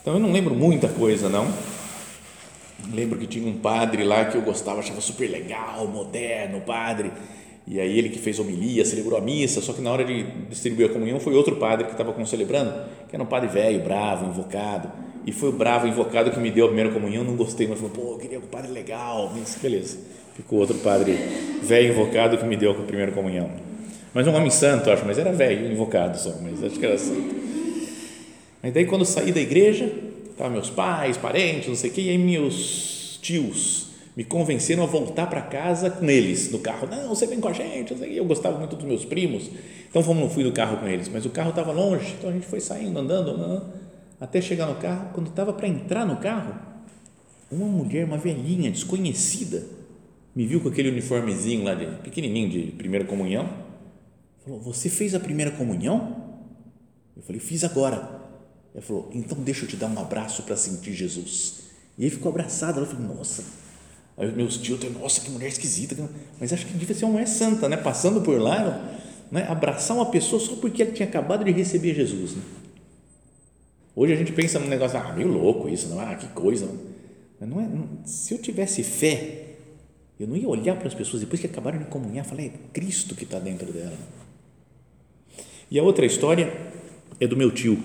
Então 0.04 0.12
eu 0.12 0.20
não 0.20 0.30
lembro 0.30 0.54
muita 0.54 0.86
coisa, 0.86 1.30
não. 1.30 1.50
Lembro 2.92 3.18
que 3.18 3.26
tinha 3.26 3.48
um 3.48 3.56
padre 3.56 4.04
lá 4.04 4.26
que 4.26 4.36
eu 4.36 4.42
gostava, 4.42 4.80
achava 4.80 5.00
super 5.00 5.26
legal, 5.30 5.88
moderno, 5.88 6.60
padre. 6.60 7.10
E 7.66 7.80
aí 7.80 7.98
ele 7.98 8.10
que 8.10 8.18
fez 8.18 8.38
homilia, 8.38 8.84
celebrou 8.84 9.18
a 9.18 9.22
missa, 9.22 9.62
só 9.62 9.72
que 9.72 9.80
na 9.80 9.90
hora 9.90 10.04
de 10.04 10.24
distribuir 10.50 10.90
a 10.90 10.92
comunhão 10.92 11.18
foi 11.18 11.32
outro 11.32 11.56
padre 11.56 11.86
que 11.86 11.92
estava 11.92 12.26
celebrando, 12.26 12.74
que 13.08 13.16
era 13.16 13.22
um 13.22 13.26
padre 13.26 13.48
velho, 13.48 13.82
bravo, 13.82 14.26
invocado 14.26 14.92
e 15.26 15.32
foi 15.32 15.48
o 15.48 15.52
bravo 15.52 15.86
invocado 15.86 16.30
que 16.30 16.38
me 16.38 16.50
deu 16.50 16.66
a 16.66 16.68
primeira 16.68 16.90
comunhão, 16.90 17.24
não 17.24 17.34
gostei, 17.34 17.66
mas 17.66 17.78
falou, 17.78 17.92
pô, 17.92 18.12
eu 18.12 18.18
queria 18.18 18.38
um 18.38 18.42
padre 18.42 18.70
legal, 18.70 19.32
mas 19.34 19.56
beleza. 19.60 19.98
Ficou 20.34 20.58
outro 20.58 20.76
padre 20.78 21.12
velho 21.62 21.92
invocado 21.92 22.36
que 22.36 22.44
me 22.44 22.56
deu 22.56 22.72
a 22.72 22.74
primeira 22.74 23.10
comunhão. 23.10 23.50
Mas 24.12 24.26
um 24.26 24.34
homem 24.34 24.50
santo, 24.50 24.90
acho, 24.90 25.04
mas 25.06 25.18
era 25.18 25.32
velho, 25.32 25.72
invocado 25.72 26.18
só, 26.18 26.34
mas 26.42 26.62
acho 26.62 26.78
que 26.78 26.84
era 26.84 26.98
santo. 26.98 27.43
Mas 28.64 28.72
daí 28.72 28.86
quando 28.86 29.04
saí 29.04 29.30
da 29.30 29.42
igreja, 29.42 29.92
estavam 30.30 30.52
meus 30.52 30.70
pais, 30.70 31.18
parentes, 31.18 31.68
não 31.68 31.74
sei 31.74 31.90
o 31.90 31.92
que, 31.92 32.00
e 32.00 32.08
aí 32.08 32.16
meus 32.16 33.18
tios 33.20 33.88
me 34.16 34.24
convenceram 34.24 34.82
a 34.82 34.86
voltar 34.86 35.26
para 35.26 35.42
casa 35.42 35.90
com 35.90 36.08
eles 36.08 36.50
no 36.50 36.58
carro. 36.60 36.88
Não, 36.90 37.10
você 37.10 37.26
vem 37.26 37.40
com 37.40 37.48
a 37.48 37.52
gente. 37.52 37.94
Eu 38.16 38.24
gostava 38.24 38.58
muito 38.58 38.74
dos 38.74 38.86
meus 38.86 39.04
primos, 39.04 39.50
então 39.86 40.02
fomos, 40.02 40.22
não 40.22 40.30
fui 40.30 40.42
no 40.44 40.50
carro 40.50 40.78
com 40.78 40.88
eles, 40.88 41.10
mas 41.10 41.26
o 41.26 41.28
carro 41.28 41.50
estava 41.50 41.72
longe, 41.72 42.14
então 42.18 42.30
a 42.30 42.32
gente 42.32 42.46
foi 42.46 42.58
saindo, 42.58 42.98
andando, 42.98 43.32
andando 43.32 43.66
até 44.18 44.40
chegar 44.40 44.66
no 44.66 44.76
carro. 44.76 45.10
Quando 45.12 45.26
estava 45.26 45.52
para 45.52 45.68
entrar 45.68 46.06
no 46.06 46.16
carro, 46.16 46.54
uma 47.52 47.66
mulher, 47.66 48.06
uma 48.06 48.16
velhinha 48.16 48.70
desconhecida, 48.70 49.62
me 50.34 50.46
viu 50.46 50.58
com 50.58 50.70
aquele 50.70 50.88
uniformezinho 50.88 51.64
lá 51.64 51.74
de 51.74 51.84
pequenininho 51.96 52.48
de 52.48 52.72
primeira 52.72 53.04
comunhão. 53.04 53.46
Falou: 54.42 54.58
"Você 54.62 54.88
fez 54.88 55.14
a 55.14 55.20
primeira 55.20 55.50
comunhão?" 55.50 56.38
Eu 57.14 57.22
falei: 57.22 57.38
"Fiz 57.38 57.62
agora." 57.62 58.13
Ela 58.74 58.82
falou: 58.82 59.10
"Então 59.14 59.38
deixa 59.38 59.64
eu 59.64 59.68
te 59.68 59.76
dar 59.76 59.86
um 59.86 59.98
abraço 59.98 60.42
para 60.42 60.56
sentir 60.56 60.92
Jesus." 60.92 61.62
E 61.96 62.04
aí 62.04 62.10
ficou 62.10 62.30
abraçada. 62.30 62.78
Ela 62.78 62.86
falou: 62.86 63.16
"Nossa." 63.16 63.44
Aí 64.16 64.30
meus 64.30 64.56
tios, 64.56 64.78
nossa, 64.92 65.20
que 65.20 65.30
mulher 65.30 65.48
esquisita. 65.48 65.96
Mas 66.38 66.52
acho 66.52 66.66
que 66.66 66.72
devia 66.74 66.94
ser 66.94 67.04
uma 67.04 67.12
mulher 67.12 67.26
santa, 67.26 67.68
né? 67.68 67.76
Passando 67.76 68.20
por 68.20 68.40
lá, 68.40 68.96
né? 69.30 69.46
abraçar 69.48 69.96
uma 69.96 70.06
pessoa 70.06 70.40
só 70.40 70.54
porque 70.56 70.82
ela 70.82 70.92
tinha 70.92 71.08
acabado 71.08 71.44
de 71.44 71.50
receber 71.50 71.94
Jesus. 71.94 72.36
Né? 72.36 72.42
Hoje 73.96 74.12
a 74.12 74.16
gente 74.16 74.32
pensa 74.32 74.58
num 74.58 74.68
negócio, 74.68 74.98
ah, 74.98 75.12
meio 75.12 75.28
louco 75.28 75.68
isso, 75.68 75.88
não? 75.88 76.00
ah, 76.00 76.14
que 76.14 76.28
coisa. 76.28 76.68
Mas 77.40 77.48
não 77.48 77.60
é, 77.60 77.66
não, 77.66 77.88
se 78.04 78.34
eu 78.34 78.38
tivesse 78.38 78.82
fé, 78.82 79.56
eu 80.18 80.28
não 80.28 80.36
ia 80.36 80.48
olhar 80.48 80.76
para 80.76 80.86
as 80.86 80.94
pessoas 80.94 81.20
depois 81.20 81.40
que 81.40 81.46
acabaram 81.46 81.78
de 81.78 81.86
comunhar, 81.86 82.24
falar, 82.24 82.42
é 82.42 82.52
Cristo 82.72 83.14
que 83.14 83.24
está 83.24 83.38
dentro 83.38 83.72
dela. 83.72 83.96
E 85.70 85.78
a 85.78 85.82
outra 85.82 86.06
história 86.06 86.52
é 87.18 87.26
do 87.26 87.36
meu 87.36 87.50
tio, 87.50 87.78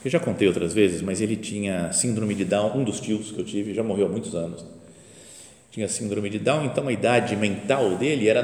que 0.00 0.08
eu 0.08 0.12
já 0.12 0.20
contei 0.20 0.46
outras 0.46 0.72
vezes, 0.72 1.02
mas 1.02 1.20
ele 1.20 1.36
tinha 1.36 1.92
síndrome 1.92 2.34
de 2.34 2.44
Down, 2.44 2.78
um 2.78 2.84
dos 2.84 3.00
tios 3.00 3.32
que 3.32 3.38
eu 3.38 3.44
tive, 3.44 3.74
já 3.74 3.82
morreu 3.82 4.06
há 4.06 4.08
muitos 4.08 4.34
anos. 4.34 4.64
Tinha 5.70 5.88
síndrome 5.88 6.30
de 6.30 6.38
Down, 6.38 6.64
então 6.64 6.88
a 6.88 6.92
idade 6.92 7.36
mental 7.36 7.96
dele 7.96 8.28
era 8.28 8.42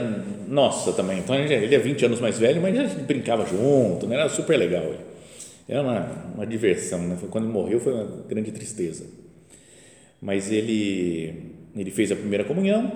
nossa 0.48 0.92
também. 0.92 1.18
Então 1.18 1.34
ele 1.34 1.74
é 1.74 1.78
20 1.78 2.04
anos 2.04 2.20
mais 2.20 2.38
velho, 2.38 2.60
mas 2.60 2.76
gente 2.76 2.94
brincava 3.04 3.46
junto, 3.46 4.06
né? 4.06 4.16
era 4.16 4.28
super 4.28 4.56
legal. 4.56 4.84
Ele. 4.84 5.12
Era 5.68 5.82
uma, 5.82 6.32
uma 6.34 6.46
diversão, 6.46 7.00
né? 7.00 7.16
quando 7.30 7.46
morreu 7.46 7.80
foi 7.80 7.94
uma 7.94 8.04
grande 8.28 8.50
tristeza. 8.52 9.06
Mas 10.20 10.50
ele, 10.50 11.54
ele 11.74 11.90
fez 11.90 12.12
a 12.12 12.16
primeira 12.16 12.44
comunhão, 12.44 12.92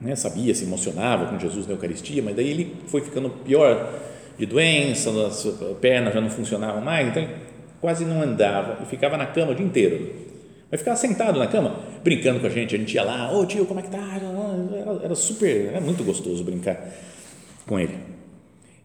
né? 0.00 0.16
sabia, 0.16 0.54
se 0.54 0.64
emocionava 0.64 1.26
com 1.26 1.38
Jesus 1.38 1.66
na 1.66 1.74
Eucaristia, 1.74 2.22
mas 2.22 2.34
daí 2.34 2.50
ele 2.50 2.76
foi 2.86 3.02
ficando 3.02 3.30
pior 3.30 4.09
de 4.40 4.46
doença, 4.46 5.10
as 5.26 5.46
pernas 5.82 6.14
já 6.14 6.20
não 6.20 6.30
funcionavam 6.30 6.80
mais, 6.80 7.08
então 7.08 7.28
quase 7.78 8.06
não 8.06 8.22
andava 8.22 8.82
e 8.82 8.86
ficava 8.86 9.16
na 9.16 9.26
cama 9.26 9.52
o 9.52 9.54
dia 9.54 9.64
inteiro. 9.64 10.30
Mas 10.70 10.80
ficava 10.80 10.96
sentado 10.96 11.38
na 11.38 11.46
cama, 11.46 11.78
brincando 12.02 12.40
com 12.40 12.46
a 12.46 12.50
gente, 12.50 12.74
a 12.74 12.78
gente 12.78 12.94
ia 12.94 13.02
lá, 13.02 13.30
ô 13.32 13.40
oh, 13.40 13.46
tio, 13.46 13.66
como 13.66 13.80
é 13.80 13.82
que 13.82 13.90
tá? 13.90 13.98
Era, 13.98 15.04
era 15.04 15.14
super, 15.14 15.66
era 15.66 15.80
muito 15.80 16.02
gostoso 16.02 16.42
brincar 16.42 16.90
com 17.66 17.78
ele. 17.78 17.98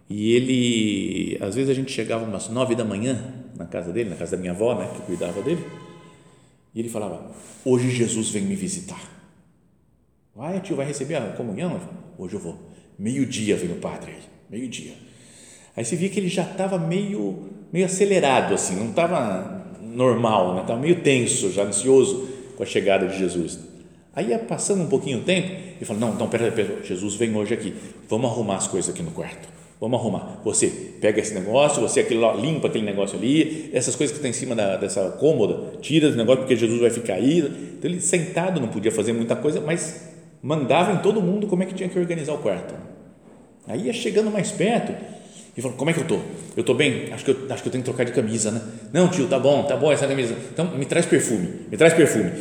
E 0.10 0.34
ele, 0.34 1.38
às 1.42 1.56
vezes 1.56 1.70
a 1.70 1.74
gente 1.74 1.92
chegava 1.92 2.26
umas 2.26 2.50
nove 2.50 2.76
da 2.76 2.84
manhã 2.84 3.18
na 3.56 3.66
casa 3.66 3.94
dele, 3.94 4.10
na 4.10 4.16
casa 4.16 4.36
da 4.36 4.42
minha 4.42 4.52
avó, 4.52 4.76
né, 4.76 4.90
que 4.94 5.02
cuidava 5.04 5.42
dele, 5.42 5.64
e 6.74 6.80
ele 6.80 6.90
falava: 6.90 7.32
Hoje 7.64 7.90
Jesus 7.90 8.30
vem 8.30 8.44
me 8.44 8.56
visitar. 8.56 9.02
Vai, 10.36 10.60
tio, 10.60 10.76
vai 10.76 10.86
receber 10.86 11.16
a 11.16 11.30
comunhão? 11.30 11.80
Hoje 12.18 12.34
eu 12.34 12.40
vou. 12.42 12.60
Meio-dia 13.00 13.56
vem 13.56 13.72
o 13.72 13.76
padre 13.76 14.12
aí, 14.12 14.24
meio-dia. 14.50 15.06
Aí 15.76 15.84
você 15.84 15.96
via 15.96 16.10
que 16.10 16.20
ele 16.20 16.30
já 16.30 16.44
estava 16.44 16.78
meio, 16.78 17.50
meio 17.72 17.86
acelerado, 17.86 18.54
assim, 18.54 18.76
não 18.76 18.90
estava 18.90 19.66
normal, 19.82 20.56
né? 20.56 20.62
estava 20.62 20.80
meio 20.80 21.02
tenso, 21.02 21.52
já 21.52 21.64
ansioso 21.64 22.30
com 22.56 22.64
a 22.64 22.66
chegada 22.66 23.08
de 23.08 23.18
Jesus. 23.18 23.60
Aí 24.16 24.30
ia 24.30 24.40
passando 24.40 24.84
um 24.84 24.88
pouquinho 24.88 25.20
o 25.20 25.22
tempo, 25.22 25.50
ele 25.50 25.84
falou: 25.86 26.00
Não, 26.00 26.14
não, 26.14 26.30
pera, 26.30 26.50
pera, 26.52 26.78
Jesus 26.84 27.16
vem 27.16 27.36
hoje 27.36 27.54
aqui, 27.54 27.74
vamos 28.08 28.32
arrumar 28.32 28.56
as 28.56 28.68
coisas 28.68 28.94
aqui 28.94 29.04
no 29.04 29.12
quarto 29.12 29.56
Vamos 29.80 30.00
arrumar. 30.00 30.40
Você 30.44 30.68
pega 31.02 31.20
esse 31.20 31.34
negócio, 31.34 31.82
você 31.82 32.00
aquele, 32.00 32.22
limpa 32.42 32.68
aquele 32.68 32.86
negócio 32.86 33.18
ali, 33.18 33.70
essas 33.74 33.96
coisas 33.96 34.14
que 34.14 34.18
estão 34.18 34.30
em 34.30 34.34
cima 34.34 34.56
da, 34.56 34.78
dessa 34.78 35.12
cômoda, 35.20 35.78
tira 35.82 36.08
esse 36.08 36.18
negócio 36.18 36.42
porque 36.42 36.56
Jesus 36.56 36.80
vai 36.80 36.90
ficar 36.90 37.16
aí. 37.16 37.40
Então 37.40 37.92
ele 37.92 38.00
sentado 38.00 38.62
não 38.62 38.70
podia 38.70 38.92
fazer 38.92 39.12
muita 39.12 39.36
coisa, 39.36 39.60
mas 39.60 40.14
mandava 40.42 40.94
em 40.94 40.98
todo 41.00 41.22
mundo 41.22 41.46
como 41.48 41.64
é 41.64 41.66
que 41.66 41.74
tinha 41.74 41.90
que 41.90 42.00
organizar 42.00 42.34
o 42.34 42.38
quarto. 42.38 42.74
Aí 43.68 43.88
ia 43.88 43.94
chegando 43.94 44.32
mais 44.32 44.50
perto 44.50 44.94
e 45.58 45.62
falou: 45.62 45.78
Como 45.78 45.90
é 45.90 45.94
que 45.94 46.00
eu 46.00 46.06
tô? 46.06 46.20
Eu 46.56 46.64
tô 46.64 46.74
bem? 46.74 47.12
Acho 47.12 47.26
que 47.26 47.32
eu, 47.32 47.38
acho 47.50 47.62
que 47.62 47.70
eu 47.70 47.72
tenho 47.72 47.84
que 47.84 47.90
trocar 47.90 48.04
de 48.04 48.12
camisa, 48.12 48.52
né? 48.52 48.62
Não, 48.92 49.08
tio, 49.08 49.28
tá 49.28 49.40
bom, 49.40 49.64
tá 49.64 49.76
bom 49.76 49.92
essa 49.92 50.08
camisa. 50.08 50.36
Então 50.54 50.78
me 50.78 50.86
traz 50.86 51.06
perfume, 51.06 51.50
me 51.72 51.78
traz 51.78 51.94
perfume. 51.94 52.32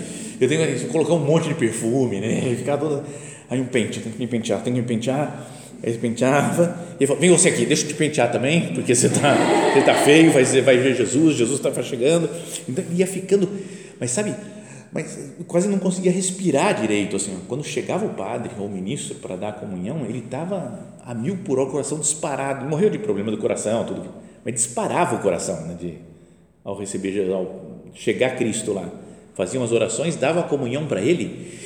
Eu 0.41 0.49
tenho 0.49 0.67
que 0.79 0.87
colocar 0.87 1.15
um 1.15 1.21
monte 1.21 1.49
de 1.49 1.55
perfume, 1.55 2.21
né? 2.21 2.55
Ficar 2.59 2.77
toda. 2.77 3.05
Aí 3.51 3.61
um 3.61 3.67
pente, 3.67 4.01
tem 4.01 4.13
que 4.13 4.19
me 4.19 4.27
pentear, 4.27 4.63
tem 4.63 4.73
que 4.73 4.81
me 4.81 4.87
pentear 4.87 5.51
ele 5.85 5.99
penteava, 5.99 6.79
e 6.93 7.03
ele 7.03 7.07
falou, 7.07 7.21
vem 7.21 7.31
você 7.31 7.51
aqui, 7.51 7.67
deixa 7.67 7.85
eu 7.85 7.89
te 7.89 7.95
pentear 7.95 8.33
também, 8.33 8.73
porque 8.75 8.95
você 8.95 9.07
está 9.07 9.35
você 9.73 9.83
tá 9.83 9.95
feio, 9.95 10.33
vai, 10.33 10.43
vai 10.43 10.79
ver 10.79 10.97
Jesus, 10.97 11.37
Jesus 11.37 11.61
está 11.61 11.83
chegando, 11.83 12.29
então 12.67 12.83
ia 12.93 13.07
ficando, 13.07 13.49
mas 14.01 14.11
sabe, 14.11 14.35
mas 14.95 15.19
quase 15.49 15.69
não 15.69 15.81
conseguia 15.81 16.13
respirar 16.13 16.81
direito, 16.81 17.17
assim, 17.17 17.37
quando 17.49 17.65
chegava 17.65 18.07
o 18.07 18.11
padre 18.11 18.53
ou 18.57 18.67
o 18.67 18.71
ministro 18.71 19.17
para 19.17 19.35
dar 19.35 19.49
a 19.49 19.53
comunhão, 19.53 20.07
ele 20.07 20.21
estava 20.21 20.87
a 21.05 21.13
mil 21.13 21.39
por 21.39 21.59
hora, 21.59 21.69
o 21.69 21.73
coração 21.73 21.99
disparado, 21.99 22.65
morreu 22.65 22.89
de 22.89 23.01
problema 23.01 23.33
do 23.33 23.37
coração, 23.37 23.85
tudo, 23.85 24.09
mas 24.45 24.55
disparava 24.55 25.17
o 25.17 25.19
coração, 25.19 25.67
né, 25.67 25.77
de, 25.79 25.95
ao 26.65 26.79
receber 26.79 27.29
ao 27.33 27.83
chegar 27.93 28.37
Cristo 28.37 28.73
lá, 28.73 28.89
fazia 29.35 29.59
umas 29.59 29.73
orações, 29.73 30.15
dava 30.15 30.41
a 30.41 30.45
comunhão 30.45 30.87
para 30.87 31.01
ele, 31.01 31.59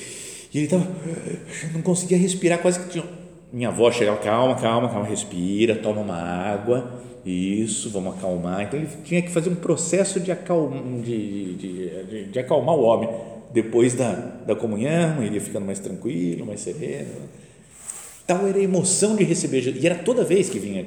e 0.52 0.56
ele 0.56 0.64
estava, 0.64 0.86
não 1.74 1.82
conseguia 1.82 2.16
respirar, 2.16 2.60
quase 2.60 2.80
que 2.80 2.88
tinha 2.88 3.04
minha 3.52 3.68
avó 3.68 3.90
chegava, 3.90 4.18
calma, 4.18 4.54
calma, 4.56 4.88
calma, 4.88 5.06
respira, 5.06 5.74
toma 5.76 6.00
uma 6.00 6.16
água, 6.16 7.00
isso, 7.28 7.90
vamos 7.90 8.16
acalmar. 8.16 8.62
Então 8.62 8.78
ele 8.78 8.88
tinha 9.04 9.22
que 9.22 9.30
fazer 9.30 9.50
um 9.50 9.54
processo 9.54 10.18
de, 10.20 10.32
acalma, 10.32 10.80
de, 11.02 11.54
de, 11.54 12.04
de, 12.04 12.24
de 12.26 12.38
acalmar 12.38 12.74
o 12.74 12.82
homem. 12.82 13.08
Depois 13.52 13.94
da, 13.94 14.12
da 14.12 14.54
comunhão, 14.54 15.22
ele 15.22 15.36
ia 15.36 15.40
ficando 15.40 15.64
mais 15.64 15.78
tranquilo, 15.78 16.44
mais 16.46 16.60
sereno. 16.60 17.28
Tal 18.26 18.46
era 18.46 18.58
a 18.58 18.62
emoção 18.62 19.16
de 19.16 19.24
receber 19.24 19.62
Jesus. 19.62 19.82
E 19.82 19.86
era 19.86 19.96
toda 19.96 20.24
vez 20.24 20.50
que 20.50 20.58
vinha, 20.58 20.84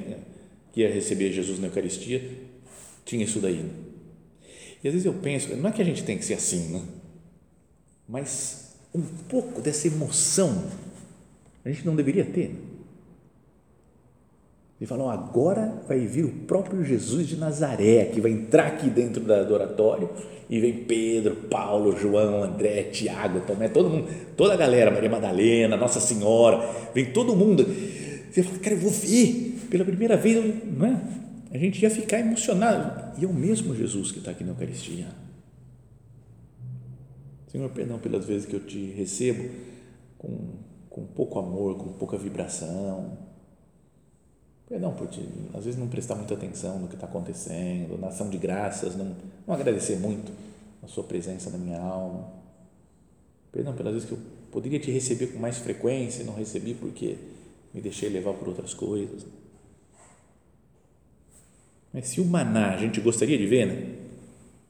que 0.71 0.81
ia 0.81 0.91
receber 0.91 1.31
Jesus 1.31 1.59
na 1.59 1.67
Eucaristia, 1.67 2.21
tinha 3.03 3.23
isso 3.23 3.39
daí. 3.39 3.65
E 4.83 4.87
às 4.87 4.93
vezes 4.93 5.05
eu 5.05 5.13
penso, 5.13 5.55
não 5.55 5.69
é 5.69 5.73
que 5.73 5.81
a 5.81 5.85
gente 5.85 6.03
tem 6.03 6.17
que 6.17 6.25
ser 6.25 6.35
assim, 6.35 6.71
né? 6.71 6.81
mas 8.07 8.75
um 8.93 9.01
pouco 9.01 9.61
dessa 9.61 9.87
emoção 9.87 10.69
a 11.63 11.69
gente 11.69 11.85
não 11.85 11.95
deveria 11.95 12.25
ter. 12.25 12.55
Ele 14.81 14.87
falou: 14.87 15.11
agora 15.11 15.79
vai 15.87 15.99
vir 15.99 16.25
o 16.25 16.31
próprio 16.47 16.83
Jesus 16.83 17.27
de 17.27 17.37
Nazaré, 17.37 18.05
que 18.05 18.19
vai 18.19 18.31
entrar 18.31 18.65
aqui 18.65 18.89
dentro 18.89 19.21
do 19.21 19.53
oratório 19.53 20.09
e 20.49 20.59
vem 20.59 20.73
Pedro, 20.85 21.35
Paulo, 21.35 21.95
João, 21.95 22.43
André, 22.43 22.85
Tiago, 22.85 23.41
Tomé, 23.41 23.69
todo 23.69 23.91
mundo, 23.91 24.09
toda 24.35 24.55
a 24.55 24.57
galera, 24.57 24.89
Maria 24.89 25.07
Madalena, 25.07 25.77
Nossa 25.77 25.99
Senhora, 25.99 26.67
vem 26.95 27.13
todo 27.13 27.35
mundo. 27.35 27.63
Você 27.63 28.41
fala, 28.41 28.57
cara, 28.57 28.75
eu 28.75 28.79
vou 28.79 28.89
ver 28.89 29.59
pela 29.69 29.85
primeira 29.85 30.17
vez, 30.17 30.65
não 30.65 30.87
é? 30.87 30.99
A 31.51 31.57
gente 31.59 31.79
ia 31.79 31.89
ficar 31.91 32.19
emocionado. 32.19 33.21
E 33.21 33.23
é 33.23 33.27
o 33.27 33.33
mesmo 33.33 33.75
Jesus 33.75 34.11
que 34.11 34.17
está 34.17 34.31
aqui 34.31 34.43
na 34.43 34.49
Eucaristia. 34.49 35.09
Senhor, 37.51 37.69
perdão 37.69 37.99
pelas 37.99 38.25
vezes 38.25 38.47
que 38.47 38.55
eu 38.55 38.61
te 38.61 38.91
recebo 38.97 39.47
com, 40.17 40.55
com 40.89 41.05
pouco 41.05 41.37
amor, 41.37 41.77
com 41.77 41.93
pouca 41.93 42.17
vibração. 42.17 43.30
Perdão 44.71 44.93
por 44.93 45.05
te, 45.07 45.19
às 45.53 45.65
vezes, 45.65 45.77
não 45.77 45.89
prestar 45.89 46.15
muita 46.15 46.33
atenção 46.33 46.79
no 46.79 46.87
que 46.87 46.93
está 46.93 47.05
acontecendo, 47.05 47.99
na 47.99 48.07
ação 48.07 48.29
de 48.29 48.37
graças, 48.37 48.95
não, 48.95 49.17
não 49.45 49.53
agradecer 49.53 49.97
muito 49.97 50.31
a 50.81 50.87
Sua 50.87 51.03
presença 51.03 51.49
na 51.49 51.57
minha 51.57 51.77
alma. 51.77 52.31
Perdão 53.51 53.73
pelas 53.73 53.91
vezes 53.95 54.07
que 54.07 54.15
eu 54.15 54.19
poderia 54.49 54.79
te 54.79 54.89
receber 54.89 55.27
com 55.27 55.39
mais 55.39 55.57
frequência 55.57 56.23
e 56.23 56.25
não 56.25 56.33
recebi 56.33 56.73
porque 56.73 57.17
me 57.73 57.81
deixei 57.81 58.07
levar 58.07 58.31
por 58.31 58.47
outras 58.47 58.73
coisas. 58.73 59.25
Mas 61.93 62.07
se 62.07 62.21
o 62.21 62.25
maná 62.25 62.73
a 62.73 62.77
gente 62.77 63.01
gostaria 63.01 63.37
de 63.37 63.45
ver, 63.45 63.65
né? 63.65 63.95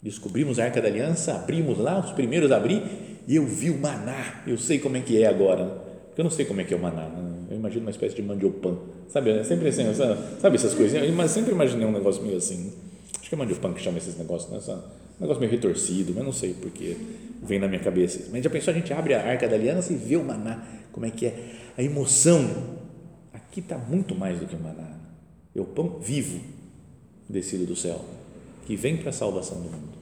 Descobrimos 0.02 0.58
a 0.58 0.64
Arca 0.64 0.82
da 0.82 0.88
Aliança, 0.88 1.36
abrimos 1.36 1.78
lá, 1.78 2.00
os 2.00 2.12
primeiros 2.12 2.52
a 2.52 2.58
abrir, 2.58 2.82
e 3.28 3.36
eu 3.36 3.46
vi 3.46 3.70
o 3.70 3.78
maná. 3.78 4.42
Eu 4.48 4.58
sei 4.58 4.80
como 4.80 4.98
é 4.98 5.02
que 5.02 5.22
é 5.22 5.28
agora. 5.28 5.64
Porque 6.08 6.22
eu 6.22 6.24
não 6.24 6.32
sei 6.32 6.46
como 6.46 6.60
é 6.60 6.64
que 6.64 6.74
é 6.74 6.78
o 6.78 6.82
maná. 6.82 7.08
Né? 7.08 7.41
Imagino 7.62 7.86
uma 7.86 7.92
espécie 7.92 8.16
de 8.16 8.24
mandiopan. 8.24 8.76
Sabe, 9.08 9.30
é 9.30 9.44
sempre 9.44 9.68
assim, 9.68 9.84
sabe 10.40 10.56
essas 10.56 10.74
coisinhas? 10.74 11.08
Eu 11.08 11.28
sempre 11.28 11.52
imaginei 11.52 11.86
um 11.86 11.92
negócio 11.92 12.24
meio 12.24 12.38
assim. 12.38 12.74
Acho 13.20 13.30
que 13.30 13.36
é 13.36 13.38
mandiopan 13.38 13.72
que 13.72 13.82
chama 13.82 14.00
esses 14.00 14.18
negócios, 14.18 14.52
né? 14.52 14.76
Um 15.20 15.22
negócio 15.22 15.40
meio 15.40 15.52
retorcido, 15.52 16.12
mas 16.16 16.26
não 16.26 16.34
sei 16.34 16.56
porque 16.56 16.98
vem 17.44 17.60
na 17.60 17.68
minha 17.68 17.80
cabeça. 17.80 18.30
Mas 18.32 18.44
já 18.44 18.50
pensou, 18.50 18.74
a 18.74 18.76
gente 18.76 18.92
abre 18.92 19.14
a 19.14 19.24
Arca 19.24 19.48
da 19.48 19.56
Aliança 19.56 19.94
e 19.94 19.96
vê 19.96 20.16
o 20.16 20.24
maná, 20.24 20.68
como 20.92 21.06
é 21.06 21.12
que 21.12 21.28
é. 21.28 21.54
A 21.78 21.84
emoção. 21.84 22.82
Aqui 23.32 23.60
está 23.60 23.78
muito 23.78 24.16
mais 24.16 24.40
do 24.40 24.48
que 24.48 24.56
o 24.56 24.60
maná. 24.60 24.98
É 25.56 25.62
o 25.62 25.66
pão 25.66 26.00
vivo 26.00 26.42
descido 27.30 27.68
do 27.68 27.76
céu, 27.76 28.04
que 28.66 28.76
vem 28.76 28.98
para 28.98 29.10
a 29.10 29.14
salvação 29.14 29.62
do 29.62 29.70
mundo. 29.70 30.01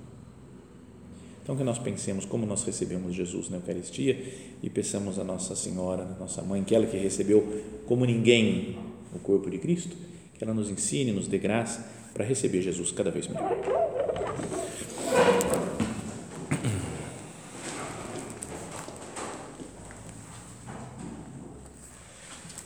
Então, 1.49 1.57
que 1.57 1.63
nós 1.63 1.79
pensemos 1.79 2.25
como 2.25 2.45
nós 2.45 2.63
recebemos 2.63 3.15
Jesus 3.15 3.49
na 3.49 3.57
Eucaristia 3.57 4.15
e 4.61 4.69
peçamos 4.69 5.17
a 5.17 5.23
Nossa 5.23 5.55
Senhora, 5.55 6.03
a 6.03 6.19
nossa 6.19 6.43
mãe, 6.43 6.63
que 6.63 6.75
ela 6.75 6.85
que 6.85 6.95
recebeu 6.95 7.63
como 7.87 8.05
ninguém 8.05 8.77
o 9.15 9.17
corpo 9.17 9.49
de 9.49 9.57
Cristo, 9.57 9.97
que 10.37 10.43
ela 10.43 10.53
nos 10.53 10.69
ensine, 10.69 11.11
nos 11.11 11.27
dê 11.27 11.39
graça 11.39 11.91
para 12.13 12.23
receber 12.23 12.61
Jesus 12.61 12.91
cada 12.91 13.09
vez 13.09 13.27
melhor. 13.27 13.49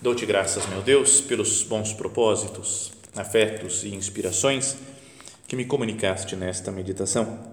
Dou-te 0.01 0.25
graças, 0.25 0.67
meu 0.67 0.81
Deus, 0.81 1.21
pelos 1.21 1.63
bons 1.63 1.93
propósitos, 1.93 2.91
afetos 3.15 3.85
e 3.85 3.95
inspirações 3.95 4.75
que 5.47 5.55
me 5.55 5.63
comunicaste 5.63 6.35
nesta 6.35 6.69
meditação 6.69 7.52